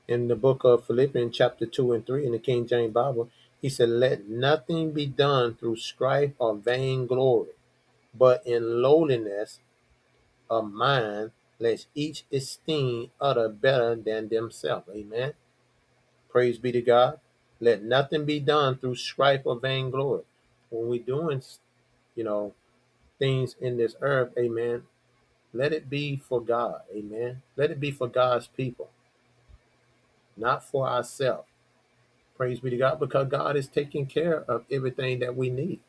In 0.08 0.28
the 0.28 0.36
book 0.36 0.62
of 0.64 0.84
Philippians, 0.84 1.36
chapter 1.36 1.66
2 1.66 1.92
and 1.92 2.06
3 2.06 2.26
in 2.26 2.32
the 2.32 2.38
King 2.38 2.66
James 2.66 2.94
Bible, 2.94 3.28
he 3.60 3.68
said, 3.68 3.88
Let 3.88 4.28
nothing 4.28 4.92
be 4.92 5.06
done 5.06 5.56
through 5.56 5.76
strife 5.76 6.32
or 6.38 6.54
vain 6.54 7.06
glory, 7.06 7.50
but 8.14 8.46
in 8.46 8.80
lowliness 8.80 9.58
of 10.48 10.72
mind, 10.72 11.32
lest 11.58 11.88
each 11.94 12.24
esteem 12.32 13.10
other 13.20 13.48
better 13.48 13.94
than 13.94 14.28
themselves. 14.28 14.88
Amen. 14.94 15.34
Praise 16.30 16.58
be 16.58 16.72
to 16.72 16.82
God. 16.82 17.20
Let 17.60 17.82
nothing 17.82 18.24
be 18.26 18.40
done 18.40 18.76
through 18.78 18.96
strife 18.96 19.42
or 19.44 19.58
vainglory. 19.58 20.24
When 20.70 20.88
we're 20.88 21.02
doing, 21.02 21.42
you 22.14 22.24
know, 22.24 22.54
things 23.18 23.56
in 23.60 23.78
this 23.78 23.96
earth, 24.02 24.32
amen, 24.38 24.82
let 25.54 25.72
it 25.72 25.88
be 25.88 26.16
for 26.16 26.40
God. 26.42 26.82
Amen. 26.94 27.42
Let 27.56 27.70
it 27.70 27.80
be 27.80 27.90
for 27.90 28.08
God's 28.08 28.48
people, 28.48 28.90
not 30.36 30.64
for 30.64 30.88
ourselves. 30.88 31.48
Praise 32.36 32.60
be 32.60 32.70
to 32.70 32.76
God, 32.76 33.00
because 33.00 33.28
God 33.28 33.56
is 33.56 33.68
taking 33.68 34.06
care 34.06 34.44
of 34.50 34.64
everything 34.70 35.20
that 35.20 35.36
we 35.36 35.50
need. 35.50 35.80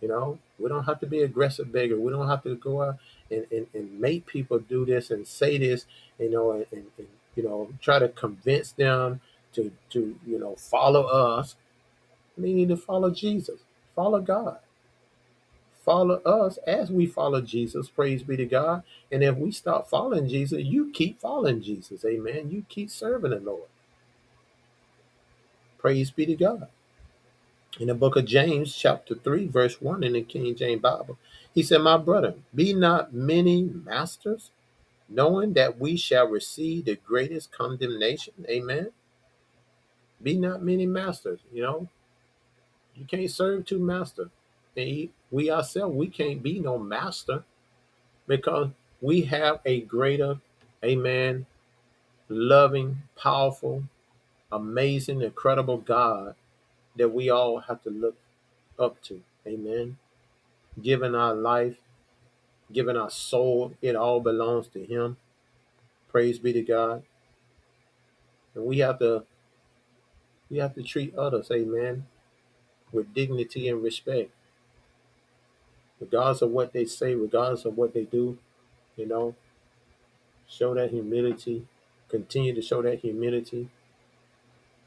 You 0.00 0.08
know, 0.08 0.38
we 0.58 0.68
don't 0.68 0.84
have 0.84 1.00
to 1.00 1.06
be 1.06 1.22
aggressive 1.22 1.72
beggar. 1.72 1.98
We 1.98 2.12
don't 2.12 2.28
have 2.28 2.44
to 2.44 2.54
go 2.54 2.82
out 2.82 2.98
and, 3.30 3.46
and, 3.50 3.66
and 3.74 4.00
make 4.00 4.26
people 4.26 4.58
do 4.58 4.84
this 4.84 5.10
and 5.10 5.26
say 5.26 5.58
this, 5.58 5.86
you 6.18 6.30
know, 6.30 6.52
and, 6.52 6.66
and, 6.72 7.08
you 7.36 7.42
know, 7.44 7.68
try 7.80 7.98
to 7.98 8.08
convince 8.08 8.72
them 8.72 9.20
to 9.54 9.72
to 9.90 10.16
you 10.26 10.38
know 10.38 10.56
follow 10.56 11.04
us. 11.04 11.56
We 12.36 12.54
need 12.54 12.68
to 12.68 12.76
follow 12.76 13.10
Jesus, 13.10 13.60
follow 13.96 14.20
God, 14.20 14.58
follow 15.84 16.16
us 16.22 16.58
as 16.66 16.90
we 16.90 17.06
follow 17.06 17.40
Jesus. 17.40 17.88
Praise 17.88 18.22
be 18.22 18.36
to 18.36 18.46
God. 18.46 18.84
And 19.10 19.24
if 19.24 19.36
we 19.36 19.50
stop 19.52 19.88
following 19.88 20.28
Jesus, 20.28 20.62
you 20.64 20.92
keep 20.92 21.20
following 21.20 21.62
Jesus. 21.62 22.04
Amen. 22.04 22.50
You 22.50 22.64
keep 22.68 22.90
serving 22.90 23.32
the 23.32 23.40
Lord. 23.40 23.68
Praise 25.78 26.10
be 26.10 26.26
to 26.26 26.36
God. 26.36 26.68
In 27.80 27.88
the 27.88 27.94
book 27.94 28.16
of 28.16 28.26
James, 28.26 28.74
chapter 28.74 29.14
3, 29.14 29.48
verse 29.48 29.80
1 29.80 30.04
in 30.04 30.14
the 30.14 30.22
King 30.22 30.54
James 30.56 30.82
Bible, 30.82 31.18
he 31.58 31.64
said, 31.64 31.82
My 31.82 31.96
brother, 31.96 32.34
be 32.54 32.72
not 32.72 33.12
many 33.12 33.64
masters, 33.64 34.52
knowing 35.08 35.54
that 35.54 35.76
we 35.80 35.96
shall 35.96 36.28
receive 36.28 36.84
the 36.84 36.94
greatest 36.94 37.50
condemnation. 37.50 38.32
Amen. 38.48 38.92
Be 40.22 40.36
not 40.36 40.62
many 40.62 40.86
masters. 40.86 41.40
You 41.52 41.62
know, 41.62 41.88
you 42.94 43.06
can't 43.06 43.28
serve 43.28 43.66
two 43.66 43.80
masters. 43.80 44.28
And 44.76 45.08
we 45.32 45.50
ourselves, 45.50 45.96
we 45.96 46.06
can't 46.06 46.44
be 46.44 46.60
no 46.60 46.78
master 46.78 47.42
because 48.28 48.68
we 49.00 49.22
have 49.22 49.58
a 49.64 49.80
greater, 49.80 50.38
amen, 50.84 51.44
loving, 52.28 52.98
powerful, 53.20 53.82
amazing, 54.52 55.22
incredible 55.22 55.78
God 55.78 56.36
that 56.94 57.08
we 57.08 57.30
all 57.30 57.58
have 57.58 57.82
to 57.82 57.90
look 57.90 58.14
up 58.78 59.02
to. 59.02 59.20
Amen. 59.44 59.96
Giving 60.80 61.14
our 61.14 61.34
life, 61.34 61.76
giving 62.72 62.96
our 62.96 63.10
soul, 63.10 63.74
it 63.82 63.96
all 63.96 64.20
belongs 64.20 64.68
to 64.68 64.84
Him. 64.84 65.16
Praise 66.08 66.38
be 66.38 66.52
to 66.52 66.62
God. 66.62 67.02
And 68.54 68.64
we 68.64 68.78
have 68.78 68.98
to 69.00 69.24
we 70.50 70.58
have 70.58 70.74
to 70.74 70.82
treat 70.82 71.14
others, 71.14 71.50
amen, 71.50 72.06
with 72.92 73.14
dignity 73.14 73.68
and 73.68 73.82
respect. 73.82 74.30
Regardless 76.00 76.42
of 76.42 76.50
what 76.50 76.72
they 76.72 76.84
say, 76.84 77.14
regardless 77.14 77.64
of 77.64 77.76
what 77.76 77.92
they 77.92 78.04
do, 78.04 78.38
you 78.96 79.06
know, 79.06 79.34
show 80.48 80.74
that 80.74 80.90
humility, 80.90 81.66
continue 82.08 82.54
to 82.54 82.62
show 82.62 82.82
that 82.82 83.00
humility. 83.00 83.68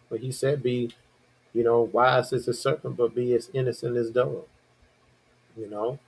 But 0.10 0.22
he 0.22 0.32
said, 0.32 0.64
be, 0.64 0.92
you 1.54 1.64
know, 1.64 1.82
wise 1.82 2.34
as 2.34 2.48
a 2.48 2.54
serpent, 2.54 2.98
but 2.98 3.16
be 3.16 3.34
as 3.34 3.50
innocent 3.54 3.98
as 3.98 4.12
dove. 4.12 4.46
You 5.58 5.70
know, 5.70 6.00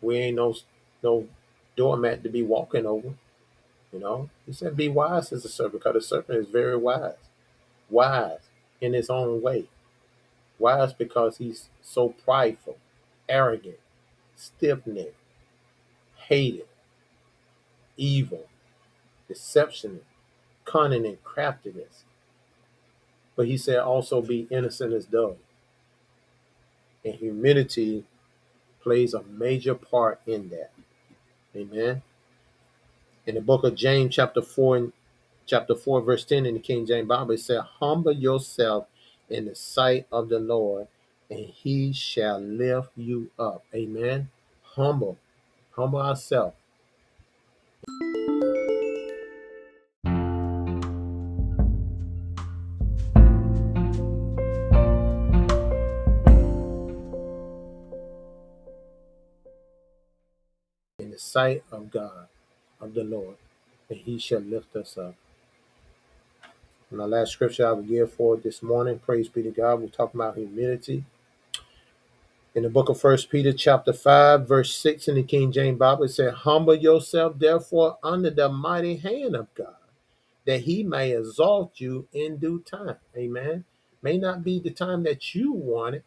we 0.00 0.16
ain't 0.18 0.36
no 0.36 0.54
no 1.02 1.26
doormat 1.76 2.22
to 2.22 2.28
be 2.28 2.42
walking 2.42 2.86
over. 2.86 3.14
You 3.92 4.00
know, 4.00 4.30
he 4.46 4.52
said, 4.52 4.76
be 4.76 4.88
wise 4.88 5.32
as 5.32 5.44
a 5.44 5.48
serpent, 5.48 5.82
because 5.82 5.94
the 5.94 6.00
serpent 6.00 6.38
is 6.38 6.48
very 6.48 6.76
wise. 6.76 7.14
Wise 7.90 8.40
in 8.80 8.94
his 8.94 9.10
own 9.10 9.42
way. 9.42 9.68
Wise 10.58 10.92
because 10.92 11.38
he's 11.38 11.68
so 11.82 12.10
prideful, 12.10 12.78
arrogant, 13.28 13.78
stiff 14.36 14.86
necked, 14.86 15.14
hated, 16.28 16.66
evil, 17.96 18.46
deception, 19.28 20.00
cunning, 20.64 21.04
and 21.04 21.22
craftiness. 21.22 22.04
But 23.36 23.46
he 23.46 23.56
said 23.56 23.78
also 23.78 24.22
be 24.22 24.46
innocent 24.50 24.92
as 24.92 25.06
dove. 25.06 25.36
And 27.04 27.14
humility 27.14 28.04
plays 28.82 29.14
a 29.14 29.22
major 29.22 29.74
part 29.74 30.20
in 30.26 30.48
that. 30.50 30.70
Amen. 31.56 32.02
In 33.26 33.34
the 33.36 33.40
book 33.40 33.64
of 33.64 33.74
James, 33.74 34.14
chapter 34.14 34.42
4 34.42 34.76
and 34.76 34.92
chapter 35.46 35.74
4, 35.74 36.00
verse 36.02 36.24
10 36.24 36.46
in 36.46 36.54
the 36.54 36.60
King 36.60 36.86
James 36.86 37.08
Bible, 37.08 37.32
it 37.32 37.40
said, 37.40 37.60
Humble 37.60 38.12
yourself 38.12 38.86
in 39.30 39.46
the 39.46 39.54
sight 39.54 40.06
of 40.10 40.28
the 40.28 40.38
Lord, 40.38 40.88
and 41.30 41.40
he 41.40 41.92
shall 41.92 42.40
lift 42.40 42.90
you 42.96 43.30
up. 43.38 43.64
Amen. 43.74 44.28
Humble. 44.62 45.18
Humble 45.72 46.00
ourselves. 46.00 46.56
Sight 61.32 61.64
of 61.72 61.90
God, 61.90 62.26
of 62.78 62.92
the 62.92 63.04
Lord, 63.04 63.36
and 63.88 63.98
he 63.98 64.18
shall 64.18 64.40
lift 64.40 64.76
us 64.76 64.98
up. 64.98 65.14
And 66.90 67.00
the 67.00 67.06
last 67.06 67.32
scripture 67.32 67.66
I 67.66 67.72
will 67.72 67.82
give 67.82 68.12
for 68.12 68.36
this 68.36 68.62
morning, 68.62 68.98
praise 68.98 69.30
be 69.30 69.42
to 69.42 69.50
God, 69.50 69.80
we're 69.80 69.88
talking 69.88 70.20
about 70.20 70.36
humility. 70.36 71.04
In 72.54 72.64
the 72.64 72.68
book 72.68 72.90
of 72.90 73.00
First 73.00 73.30
Peter, 73.30 73.50
chapter 73.54 73.94
5, 73.94 74.46
verse 74.46 74.76
6 74.76 75.08
in 75.08 75.14
the 75.14 75.22
King 75.22 75.52
James 75.52 75.78
Bible, 75.78 76.04
it 76.04 76.10
said, 76.10 76.34
Humble 76.34 76.74
yourself, 76.74 77.38
therefore, 77.38 77.96
under 78.02 78.28
the 78.28 78.50
mighty 78.50 78.96
hand 78.96 79.34
of 79.34 79.46
God, 79.54 79.76
that 80.44 80.60
he 80.60 80.82
may 80.82 81.16
exalt 81.16 81.80
you 81.80 82.06
in 82.12 82.36
due 82.36 82.60
time. 82.60 82.96
Amen. 83.16 83.64
May 84.02 84.18
not 84.18 84.44
be 84.44 84.60
the 84.60 84.70
time 84.70 85.02
that 85.04 85.34
you 85.34 85.52
want 85.54 85.94
it, 85.94 86.04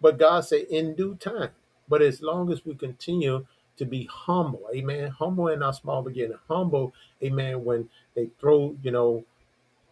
but 0.00 0.16
God 0.16 0.42
said 0.44 0.66
in 0.70 0.94
due 0.94 1.16
time. 1.16 1.50
But 1.88 2.02
as 2.02 2.22
long 2.22 2.52
as 2.52 2.64
we 2.64 2.76
continue 2.76 3.44
to 3.78 3.86
be 3.86 4.08
humble, 4.10 4.62
amen, 4.74 5.10
humble 5.10 5.48
in 5.48 5.62
our 5.62 5.72
small 5.72 6.02
beginning, 6.02 6.38
humble, 6.48 6.92
amen, 7.22 7.64
when 7.64 7.88
they 8.14 8.30
throw, 8.40 8.76
you 8.82 8.90
know, 8.90 9.24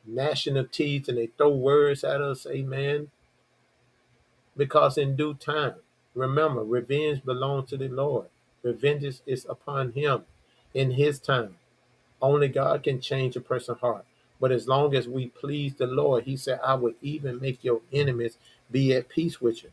gnashing 0.07 0.57
of 0.57 0.71
teeth 0.71 1.09
and 1.09 1.19
they 1.19 1.27
throw 1.27 1.49
words 1.49 2.05
at 2.05 2.21
us, 2.21 2.47
amen. 2.47 3.09
Because 4.57 4.97
in 4.97 5.17
due 5.17 5.35
time, 5.35 5.75
remember, 6.15 6.63
revenge 6.65 7.25
belongs 7.25 7.71
to 7.71 7.77
the 7.77 7.89
Lord. 7.89 8.27
Revenge 8.63 9.21
is 9.27 9.47
upon 9.49 9.93
him 9.93 10.25
in 10.75 10.93
his 10.93 11.19
time. 11.19 11.57
Only 12.21 12.49
God 12.49 12.83
can 12.83 13.01
change 13.01 13.37
a 13.37 13.41
person's 13.41 13.81
heart. 13.81 14.05
But 14.41 14.53
as 14.53 14.69
long 14.69 14.95
as 14.95 15.09
we 15.09 15.29
please 15.29 15.75
the 15.75 15.87
Lord, 15.87 16.25
he 16.25 16.37
said, 16.37 16.61
I 16.65 16.75
will 16.75 16.95
even 17.01 17.41
make 17.41 17.65
your 17.65 17.81
enemies 17.93 18.39
be 18.71 18.95
at 18.95 19.09
peace 19.09 19.41
with 19.41 19.63
you. 19.63 19.71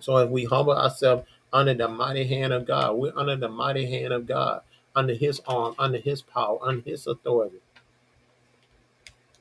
So 0.00 0.16
if 0.18 0.30
we 0.30 0.44
humble 0.44 0.76
ourselves 0.76 1.28
under 1.52 1.74
the 1.74 1.88
mighty 1.88 2.26
hand 2.26 2.52
of 2.52 2.66
God, 2.66 2.96
we're 2.96 3.16
under 3.16 3.36
the 3.36 3.48
mighty 3.48 3.86
hand 3.90 4.12
of 4.12 4.26
God, 4.26 4.62
under 4.94 5.14
his 5.14 5.40
arm, 5.46 5.74
under 5.78 5.98
his 5.98 6.22
power, 6.22 6.58
under 6.62 6.82
his 6.88 7.06
authority. 7.06 7.60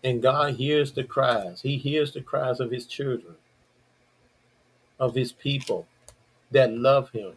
And 0.04 0.22
God 0.22 0.56
hears 0.56 0.93
the 0.93 1.04
cries. 1.04 1.62
He 1.62 1.78
hears 1.78 2.13
the 2.13 2.22
cries 2.22 2.60
of 2.60 2.72
his 2.72 2.86
children, 2.86 3.36
of 5.00 5.15
his 5.15 5.32
people 5.32 5.88
that 6.52 6.74
love 6.74 7.12
him, 7.12 7.34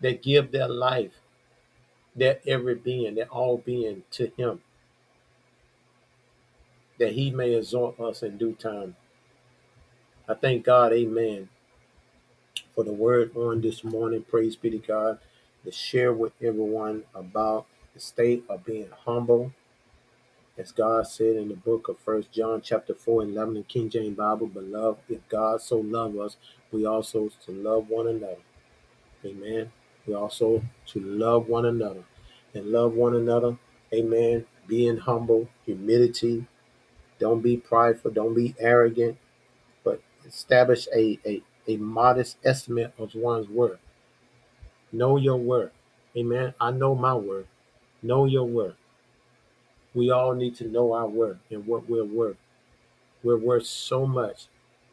that 0.00 0.22
give 0.22 0.52
their 0.52 0.68
life, 0.68 1.12
their 2.16 2.40
every 2.46 2.74
being, 2.74 3.14
their 3.16 3.28
all 3.28 3.58
being 3.58 4.02
to 4.12 4.30
him, 4.36 4.60
that 6.98 7.12
he 7.12 7.30
may 7.30 7.54
exhort 7.54 7.98
us 8.00 8.22
in 8.22 8.38
due 8.38 8.54
time. 8.54 8.96
I 10.28 10.34
thank 10.34 10.64
God, 10.64 10.92
amen, 10.92 11.48
for 12.74 12.84
the 12.84 12.92
word 12.92 13.36
on 13.36 13.60
this 13.60 13.84
morning. 13.84 14.24
Praise 14.28 14.56
be 14.56 14.70
to 14.70 14.78
God. 14.78 15.18
To 15.64 15.72
share 15.72 16.12
with 16.12 16.32
everyone 16.42 17.04
about 17.14 17.66
the 17.94 18.00
state 18.00 18.44
of 18.48 18.64
being 18.64 18.90
humble. 19.04 19.52
As 20.56 20.72
God 20.72 21.06
said 21.06 21.36
in 21.36 21.48
the 21.48 21.56
book 21.56 21.88
of 21.88 21.98
First 22.00 22.32
John 22.32 22.60
chapter 22.62 22.94
4 22.94 23.22
and 23.22 23.34
11 23.34 23.56
in 23.58 23.64
King 23.64 23.90
James 23.90 24.16
Bible, 24.16 24.48
beloved, 24.48 25.00
if 25.08 25.28
God 25.28 25.62
so 25.62 25.78
loved 25.78 26.18
us, 26.18 26.36
we 26.72 26.84
also 26.84 27.30
to 27.46 27.52
love 27.52 27.88
one 27.88 28.08
another. 28.08 28.38
Amen. 29.24 29.70
We 30.06 30.14
also 30.14 30.62
to 30.86 31.00
love 31.00 31.48
one 31.48 31.66
another. 31.66 32.04
And 32.54 32.66
love 32.72 32.94
one 32.94 33.14
another. 33.14 33.56
Amen. 33.92 34.46
Being 34.66 34.98
humble, 34.98 35.48
humility. 35.64 36.46
Don't 37.18 37.42
be 37.42 37.56
prideful. 37.56 38.10
Don't 38.12 38.34
be 38.34 38.54
arrogant. 38.58 39.18
But 39.84 40.00
establish 40.26 40.88
a, 40.94 41.18
a, 41.26 41.42
a 41.68 41.76
modest 41.76 42.38
estimate 42.44 42.92
of 42.98 43.14
one's 43.14 43.48
worth. 43.48 43.80
Know 44.92 45.16
your 45.16 45.36
worth. 45.36 45.72
Amen. 46.16 46.54
I 46.60 46.70
know 46.70 46.94
my 46.94 47.14
worth. 47.14 47.46
Know 48.02 48.24
your 48.24 48.44
worth. 48.44 48.76
We 49.94 50.10
all 50.10 50.34
need 50.34 50.56
to 50.56 50.68
know 50.68 50.92
our 50.92 51.08
worth 51.08 51.38
and 51.50 51.66
what 51.66 51.88
we're 51.88 52.04
worth. 52.04 52.36
We're 53.22 53.38
worth 53.38 53.66
so 53.66 54.06
much 54.06 54.46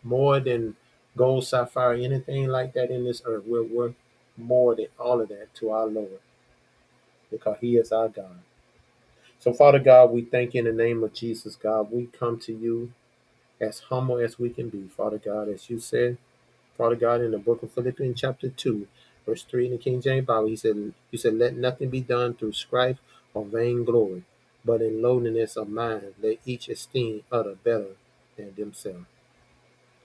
more 0.03 0.39
than 0.39 0.75
gold, 1.15 1.45
sapphire, 1.45 1.93
anything 1.93 2.47
like 2.47 2.73
that 2.73 2.91
in 2.91 3.05
this 3.05 3.21
earth. 3.25 3.43
We're 3.47 3.63
worth 3.63 3.95
more 4.37 4.75
than 4.75 4.87
all 4.99 5.21
of 5.21 5.29
that 5.29 5.53
to 5.55 5.71
our 5.71 5.85
Lord 5.87 6.19
because 7.31 7.57
He 7.61 7.77
is 7.77 7.91
our 7.91 8.09
God. 8.09 8.39
So, 9.39 9.53
Father 9.53 9.79
God, 9.79 10.11
we 10.11 10.23
thank 10.23 10.53
you 10.53 10.59
in 10.59 10.65
the 10.65 10.83
name 10.83 11.03
of 11.03 11.13
Jesus, 11.13 11.55
God. 11.55 11.91
We 11.91 12.07
come 12.07 12.39
to 12.41 12.53
you 12.53 12.91
as 13.61 13.79
humble 13.79 14.17
as 14.17 14.39
we 14.39 14.49
can 14.49 14.69
be, 14.69 14.87
Father 14.87 15.19
God, 15.19 15.49
as 15.49 15.69
you 15.69 15.79
said, 15.79 16.17
Father 16.77 16.95
God, 16.97 17.21
in 17.21 17.31
the 17.31 17.37
book 17.37 17.63
of 17.63 17.71
Philippians, 17.71 18.19
chapter 18.19 18.49
2, 18.49 18.87
verse 19.25 19.43
3 19.43 19.67
in 19.67 19.71
the 19.73 19.77
King 19.77 20.01
James 20.01 20.25
Bible, 20.25 20.47
He 20.47 20.57
said, 20.57 20.93
You 21.11 21.17
said, 21.17 21.35
Let 21.35 21.55
nothing 21.55 21.89
be 21.89 22.01
done 22.01 22.33
through 22.33 22.53
strife 22.53 22.97
or 23.33 23.45
vain 23.45 23.85
glory, 23.85 24.23
but 24.65 24.81
in 24.81 25.01
lowliness 25.01 25.55
of 25.55 25.69
mind, 25.69 26.15
let 26.21 26.39
each 26.45 26.67
esteem 26.67 27.23
other 27.31 27.55
better 27.63 27.95
than 28.35 28.55
themselves. 28.55 29.05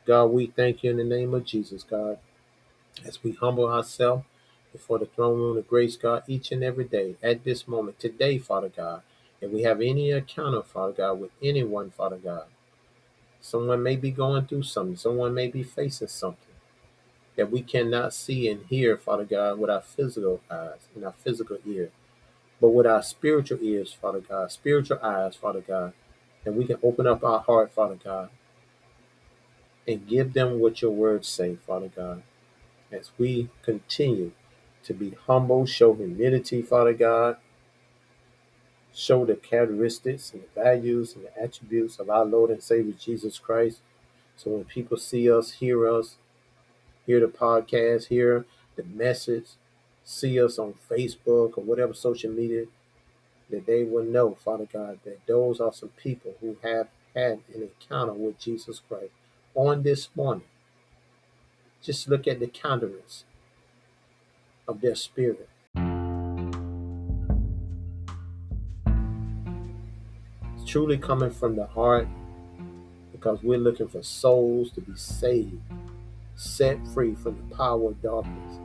God, 0.06 0.26
we 0.26 0.46
thank 0.46 0.84
you 0.84 0.90
in 0.92 0.98
the 0.98 1.04
name 1.04 1.34
of 1.34 1.44
Jesus, 1.44 1.82
God, 1.82 2.18
as 3.04 3.22
we 3.24 3.32
humble 3.32 3.68
ourselves 3.68 4.24
before 4.72 4.98
the 5.00 5.06
throne 5.06 5.38
room 5.40 5.56
of 5.58 5.68
grace, 5.68 5.96
God, 5.96 6.22
each 6.28 6.52
and 6.52 6.62
every 6.62 6.84
day, 6.84 7.16
at 7.22 7.44
this 7.44 7.66
moment, 7.66 7.98
today, 7.98 8.38
Father 8.38 8.70
God, 8.74 9.02
if 9.40 9.50
we 9.50 9.62
have 9.62 9.80
any 9.80 10.10
encounter, 10.10 10.62
Father 10.62 10.92
God, 10.92 11.20
with 11.20 11.30
anyone, 11.42 11.90
Father 11.90 12.18
God, 12.18 12.44
someone 13.40 13.82
may 13.82 13.96
be 13.96 14.10
going 14.12 14.46
through 14.46 14.64
something, 14.64 14.96
someone 14.96 15.34
may 15.34 15.48
be 15.48 15.62
facing 15.64 16.08
something 16.08 16.49
that 17.40 17.50
we 17.50 17.62
cannot 17.62 18.12
see 18.12 18.50
and 18.50 18.66
hear, 18.66 18.98
Father 18.98 19.24
God, 19.24 19.58
with 19.58 19.70
our 19.70 19.80
physical 19.80 20.42
eyes 20.50 20.88
and 20.94 21.02
our 21.06 21.14
physical 21.24 21.56
ear, 21.64 21.90
but 22.60 22.68
with 22.68 22.86
our 22.86 23.02
spiritual 23.02 23.58
ears, 23.62 23.94
Father 23.94 24.20
God, 24.20 24.52
spiritual 24.52 24.98
eyes, 25.02 25.36
Father 25.36 25.62
God, 25.62 25.94
and 26.44 26.54
we 26.54 26.66
can 26.66 26.76
open 26.82 27.06
up 27.06 27.24
our 27.24 27.40
heart, 27.40 27.72
Father 27.72 27.96
God, 28.04 28.28
and 29.88 30.06
give 30.06 30.34
them 30.34 30.60
what 30.60 30.82
your 30.82 30.90
words 30.90 31.28
say, 31.28 31.56
Father 31.66 31.88
God, 31.88 32.24
as 32.92 33.10
we 33.16 33.48
continue 33.62 34.32
to 34.82 34.92
be 34.92 35.16
humble, 35.26 35.64
show 35.64 35.94
humility, 35.94 36.60
Father 36.60 36.92
God, 36.92 37.38
show 38.92 39.24
the 39.24 39.34
characteristics 39.34 40.34
and 40.34 40.42
the 40.42 40.62
values 40.62 41.14
and 41.14 41.24
the 41.24 41.42
attributes 41.42 41.98
of 41.98 42.10
our 42.10 42.26
Lord 42.26 42.50
and 42.50 42.62
Savior 42.62 42.92
Jesus 42.98 43.38
Christ. 43.38 43.80
So 44.36 44.50
when 44.50 44.64
people 44.64 44.98
see 44.98 45.32
us, 45.32 45.52
hear 45.52 45.88
us, 45.88 46.18
hear 47.10 47.18
the 47.18 47.26
podcast, 47.26 48.06
hear 48.06 48.46
the 48.76 48.84
message, 48.84 49.46
see 50.04 50.40
us 50.40 50.60
on 50.60 50.74
Facebook 50.88 51.58
or 51.58 51.64
whatever 51.64 51.92
social 51.92 52.30
media, 52.30 52.66
that 53.50 53.66
they 53.66 53.82
will 53.82 54.04
know, 54.04 54.36
Father 54.36 54.68
God, 54.72 55.00
that 55.04 55.18
those 55.26 55.58
are 55.60 55.72
some 55.72 55.88
people 56.00 56.34
who 56.40 56.56
have 56.62 56.86
had 57.16 57.40
an 57.52 57.68
encounter 57.68 58.12
with 58.12 58.38
Jesus 58.38 58.80
Christ 58.88 59.10
on 59.56 59.82
this 59.82 60.08
morning. 60.14 60.44
Just 61.82 62.08
look 62.08 62.28
at 62.28 62.38
the 62.38 62.46
countenance 62.46 63.24
of 64.68 64.80
their 64.80 64.94
spirit. 64.94 65.48
It's 70.54 70.64
truly 70.64 70.96
coming 70.96 71.32
from 71.32 71.56
the 71.56 71.66
heart 71.66 72.06
because 73.10 73.42
we're 73.42 73.58
looking 73.58 73.88
for 73.88 74.04
souls 74.04 74.70
to 74.72 74.80
be 74.80 74.94
saved, 74.94 75.60
set 76.40 76.78
free 76.88 77.14
from 77.14 77.36
the 77.36 77.54
power 77.54 77.90
of 77.90 78.00
darkness. 78.02 78.58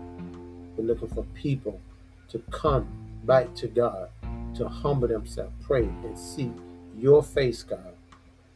We're 0.78 0.86
looking 0.86 1.10
for 1.10 1.24
people 1.34 1.82
to 2.30 2.40
come 2.50 2.88
back 3.26 3.54
to 3.56 3.68
God, 3.68 4.10
to 4.56 4.68
humble 4.68 5.10
themselves, 5.10 5.52
pray, 5.66 5.84
and 5.84 6.18
seek 6.18 6.54
your 6.98 7.22
face, 7.22 7.64
God, 7.64 7.94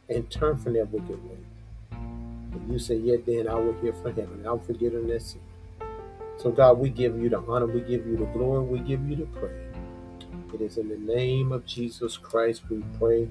and 0.08 0.30
turn 0.30 0.56
from 0.56 0.72
their 0.72 0.86
wicked 0.86 1.22
way. 1.28 1.36
And 1.92 2.72
you 2.72 2.78
say, 2.78 2.96
Yet 2.96 3.26
then 3.26 3.46
I 3.46 3.54
will 3.54 3.78
hear 3.80 3.92
from 3.92 4.14
heaven, 4.14 4.42
I'll 4.46 4.58
forget 4.58 4.92
their 4.92 5.20
sin. 5.20 5.40
So, 6.38 6.50
God, 6.50 6.78
we 6.78 6.88
give 6.88 7.20
you 7.20 7.28
the 7.28 7.40
honor, 7.40 7.66
we 7.66 7.80
give 7.80 8.06
you 8.06 8.16
the 8.16 8.24
glory, 8.26 8.64
we 8.64 8.78
give 8.78 9.06
you 9.06 9.16
the 9.16 9.26
praise. 9.26 9.74
It 10.54 10.62
is 10.62 10.78
in 10.78 10.88
the 10.88 10.96
name 10.96 11.52
of 11.52 11.66
Jesus 11.66 12.16
Christ 12.16 12.62
we 12.70 12.82
pray. 12.98 13.28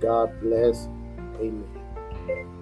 God 0.00 0.40
bless. 0.40 0.88
Amen. 1.36 2.57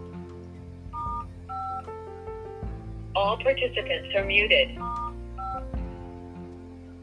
All 3.17 3.39
participants 3.39 4.15
are 4.15 4.27
muted. 4.27 4.77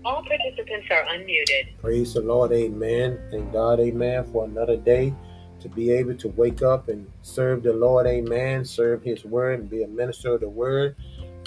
All 0.06 0.24
participants 0.24 0.88
are 0.92 1.04
unmuted. 1.06 1.76
Praise 1.82 2.14
the 2.14 2.22
Lord. 2.22 2.52
Amen. 2.52 3.20
Thank 3.32 3.52
God. 3.52 3.80
Amen. 3.80 4.24
For 4.32 4.46
another 4.46 4.78
day 4.78 5.12
to 5.60 5.70
be 5.70 5.90
able 5.90 6.14
to 6.18 6.28
wake 6.30 6.62
up 6.62 6.88
and 6.88 7.08
serve 7.24 7.64
the 7.64 7.74
Lord. 7.74 8.06
Amen. 8.06 8.64
Serve 8.64 9.02
His 9.02 9.26
word 9.26 9.62
and 9.62 9.68
be 9.68 9.82
a 9.82 9.88
minister 9.88 10.36
of 10.36 10.42
the 10.42 10.50
word. 10.50 10.96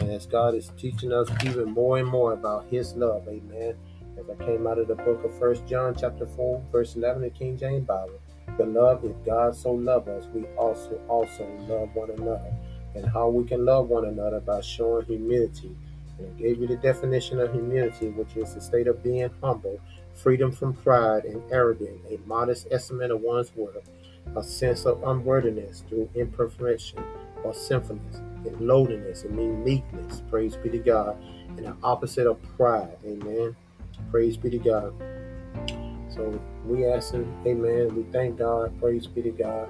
And 0.01 0.11
as 0.11 0.27
God 0.27 0.57
is 0.57 0.73
teaching 0.77 1.13
us 1.13 1.29
even 1.45 1.71
more 1.71 1.99
and 1.99 2.09
more 2.09 2.33
about 2.33 2.67
His 2.69 2.93
love. 2.95 3.29
Amen. 3.29 3.77
As 4.19 4.25
I 4.29 4.45
came 4.45 4.67
out 4.67 4.81
of 4.81 4.89
the 4.89 4.97
book 4.97 5.23
of 5.25 5.39
First 5.39 5.65
John 5.69 5.95
chapter 5.97 6.27
4, 6.27 6.61
verse 6.73 6.97
11, 6.97 7.23
the 7.23 7.31
King 7.31 7.57
James 7.57 7.87
Bible. 7.87 8.19
Beloved, 8.57 9.05
if 9.05 9.25
God 9.25 9.55
so 9.55 9.71
loved 9.71 10.09
us, 10.09 10.25
we 10.35 10.45
also 10.57 11.01
also 11.09 11.49
love 11.69 11.95
one 11.95 12.11
another. 12.11 12.53
And 12.97 13.07
how 13.07 13.29
we 13.29 13.45
can 13.45 13.65
love 13.65 13.89
one 13.89 14.07
another 14.07 14.41
by 14.41 14.61
showing 14.63 15.05
humility. 15.07 15.77
And 16.19 16.29
I 16.29 16.41
gave 16.41 16.61
you 16.61 16.67
the 16.67 16.77
definition 16.77 17.39
of 17.41 17.53
humility, 17.53 18.09
which 18.09 18.37
is 18.37 18.55
the 18.55 18.61
state 18.61 18.87
of 18.87 19.03
being 19.03 19.31
humble, 19.43 19.79
freedom 20.15 20.51
from 20.51 20.73
pride 20.73 21.27
and 21.27 21.43
arrogance, 21.53 22.01
a 22.11 22.19
modest 22.27 22.69
estimate 22.71 23.11
of 23.11 23.21
one's 23.21 23.55
worth, 23.55 23.91
a 24.35 24.43
sense 24.43 24.87
of 24.87 25.03
unworthiness 25.05 25.85
through 25.89 26.09
imperfection 26.15 27.05
or 27.45 27.53
sinfulness, 27.53 28.17
and 28.47 28.61
lowliness, 28.61 29.25
and 29.25 29.37
means 29.37 29.65
meekness, 29.65 30.23
praise 30.31 30.57
be 30.57 30.71
to 30.71 30.79
God, 30.79 31.17
and 31.49 31.67
the 31.67 31.77
opposite 31.83 32.27
of 32.27 32.41
pride, 32.57 32.97
amen. 33.05 33.55
Praise 34.11 34.37
be 34.37 34.51
to 34.51 34.59
God. 34.59 34.95
So 36.09 36.41
we 36.65 36.87
ask 36.87 37.13
him, 37.13 37.31
amen. 37.47 37.95
We 37.95 38.05
thank 38.11 38.39
God, 38.39 38.79
praise 38.81 39.07
be 39.07 39.23
to 39.23 39.31
God, 39.31 39.69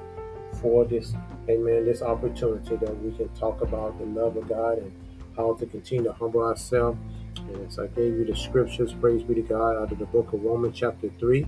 for 0.61 0.85
this, 0.85 1.13
amen, 1.49 1.85
this 1.85 2.03
opportunity 2.03 2.77
that 2.77 3.03
we 3.03 3.17
can 3.17 3.29
talk 3.31 3.61
about 3.61 3.99
the 3.99 4.05
love 4.05 4.37
of 4.37 4.49
God 4.49 4.79
and 4.79 4.93
how 5.37 5.55
to 5.55 5.67
continue 5.67 6.05
to 6.05 6.13
humble 6.13 6.43
ourselves. 6.43 6.99
And 7.37 7.67
as 7.67 7.79
I 7.79 7.87
gave 7.89 8.15
you 8.15 8.25
the 8.25 8.35
scriptures, 8.35 8.95
praise 8.95 9.23
be 9.23 9.35
to 9.35 9.43
God, 9.43 9.77
out 9.77 9.93
of 9.93 9.99
the 9.99 10.07
book 10.07 10.33
of 10.33 10.43
Romans 10.43 10.77
chapter 10.79 11.11
3, 11.19 11.47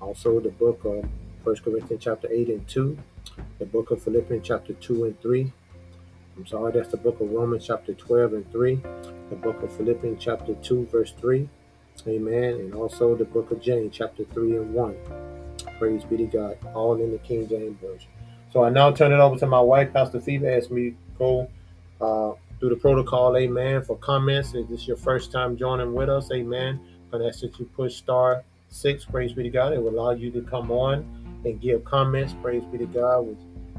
also 0.00 0.40
the 0.40 0.50
book 0.50 0.84
of 0.84 1.04
1 1.44 1.56
Corinthians 1.56 2.04
chapter 2.04 2.28
8 2.30 2.48
and 2.48 2.68
2, 2.68 2.98
the 3.58 3.66
book 3.66 3.90
of 3.90 4.02
Philippians 4.02 4.46
chapter 4.46 4.74
2 4.74 5.04
and 5.04 5.20
3. 5.20 5.52
I'm 6.36 6.46
sorry, 6.46 6.72
that's 6.72 6.88
the 6.88 6.96
book 6.96 7.20
of 7.20 7.30
Romans 7.30 7.66
chapter 7.66 7.94
12 7.94 8.32
and 8.34 8.52
3, 8.52 8.82
the 9.30 9.36
book 9.36 9.62
of 9.62 9.74
Philippians 9.76 10.22
chapter 10.22 10.54
2, 10.54 10.86
verse 10.86 11.12
3. 11.18 11.48
Amen. 12.06 12.54
And 12.54 12.74
also 12.74 13.14
the 13.14 13.24
book 13.24 13.50
of 13.50 13.60
James, 13.60 13.94
chapter 13.94 14.24
3 14.24 14.56
and 14.56 14.74
1. 14.74 14.96
Praise 15.78 16.04
be 16.04 16.16
to 16.18 16.24
God. 16.24 16.56
All 16.74 17.00
in 17.02 17.10
the 17.10 17.18
King 17.18 17.46
James 17.48 17.78
Version. 17.80 18.08
So 18.52 18.64
I 18.64 18.70
now 18.70 18.90
turn 18.90 19.12
it 19.12 19.20
over 19.20 19.38
to 19.38 19.46
my 19.46 19.60
wife, 19.60 19.92
Pastor 19.92 20.20
Phoebe, 20.20 20.46
as 20.48 20.68
we 20.68 20.96
go 21.18 21.48
uh, 22.00 22.32
through 22.58 22.70
the 22.70 22.76
protocol. 22.76 23.36
Amen. 23.36 23.82
For 23.82 23.96
comments, 23.96 24.54
if 24.54 24.68
this 24.68 24.80
is 24.82 24.88
your 24.88 24.96
first 24.96 25.30
time 25.30 25.56
joining 25.56 25.94
with 25.94 26.08
us, 26.08 26.30
amen. 26.32 26.80
And 27.12 27.24
that's 27.24 27.40
that 27.42 27.58
you 27.60 27.66
push 27.66 27.94
star 27.96 28.42
six. 28.68 29.04
Praise 29.04 29.32
be 29.32 29.44
to 29.44 29.50
God. 29.50 29.72
It 29.72 29.82
will 29.82 29.90
allow 29.90 30.10
you 30.10 30.30
to 30.32 30.42
come 30.42 30.70
on 30.72 31.06
and 31.44 31.60
give 31.60 31.84
comments. 31.84 32.34
Praise 32.42 32.64
be 32.72 32.78
to 32.78 32.86
God. 32.86 33.36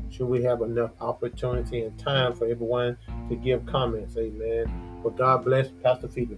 Sure 0.10 0.28
we 0.28 0.44
have 0.44 0.62
enough 0.62 0.92
opportunity 1.00 1.84
and 1.84 1.98
time 1.98 2.34
for 2.34 2.46
everyone 2.46 2.98
to 3.30 3.36
give 3.36 3.66
comments. 3.66 4.18
Amen. 4.18 5.00
But 5.04 5.18
God 5.18 5.44
bless 5.46 5.70
Pastor 5.84 6.08
Phoebe. 6.08 6.38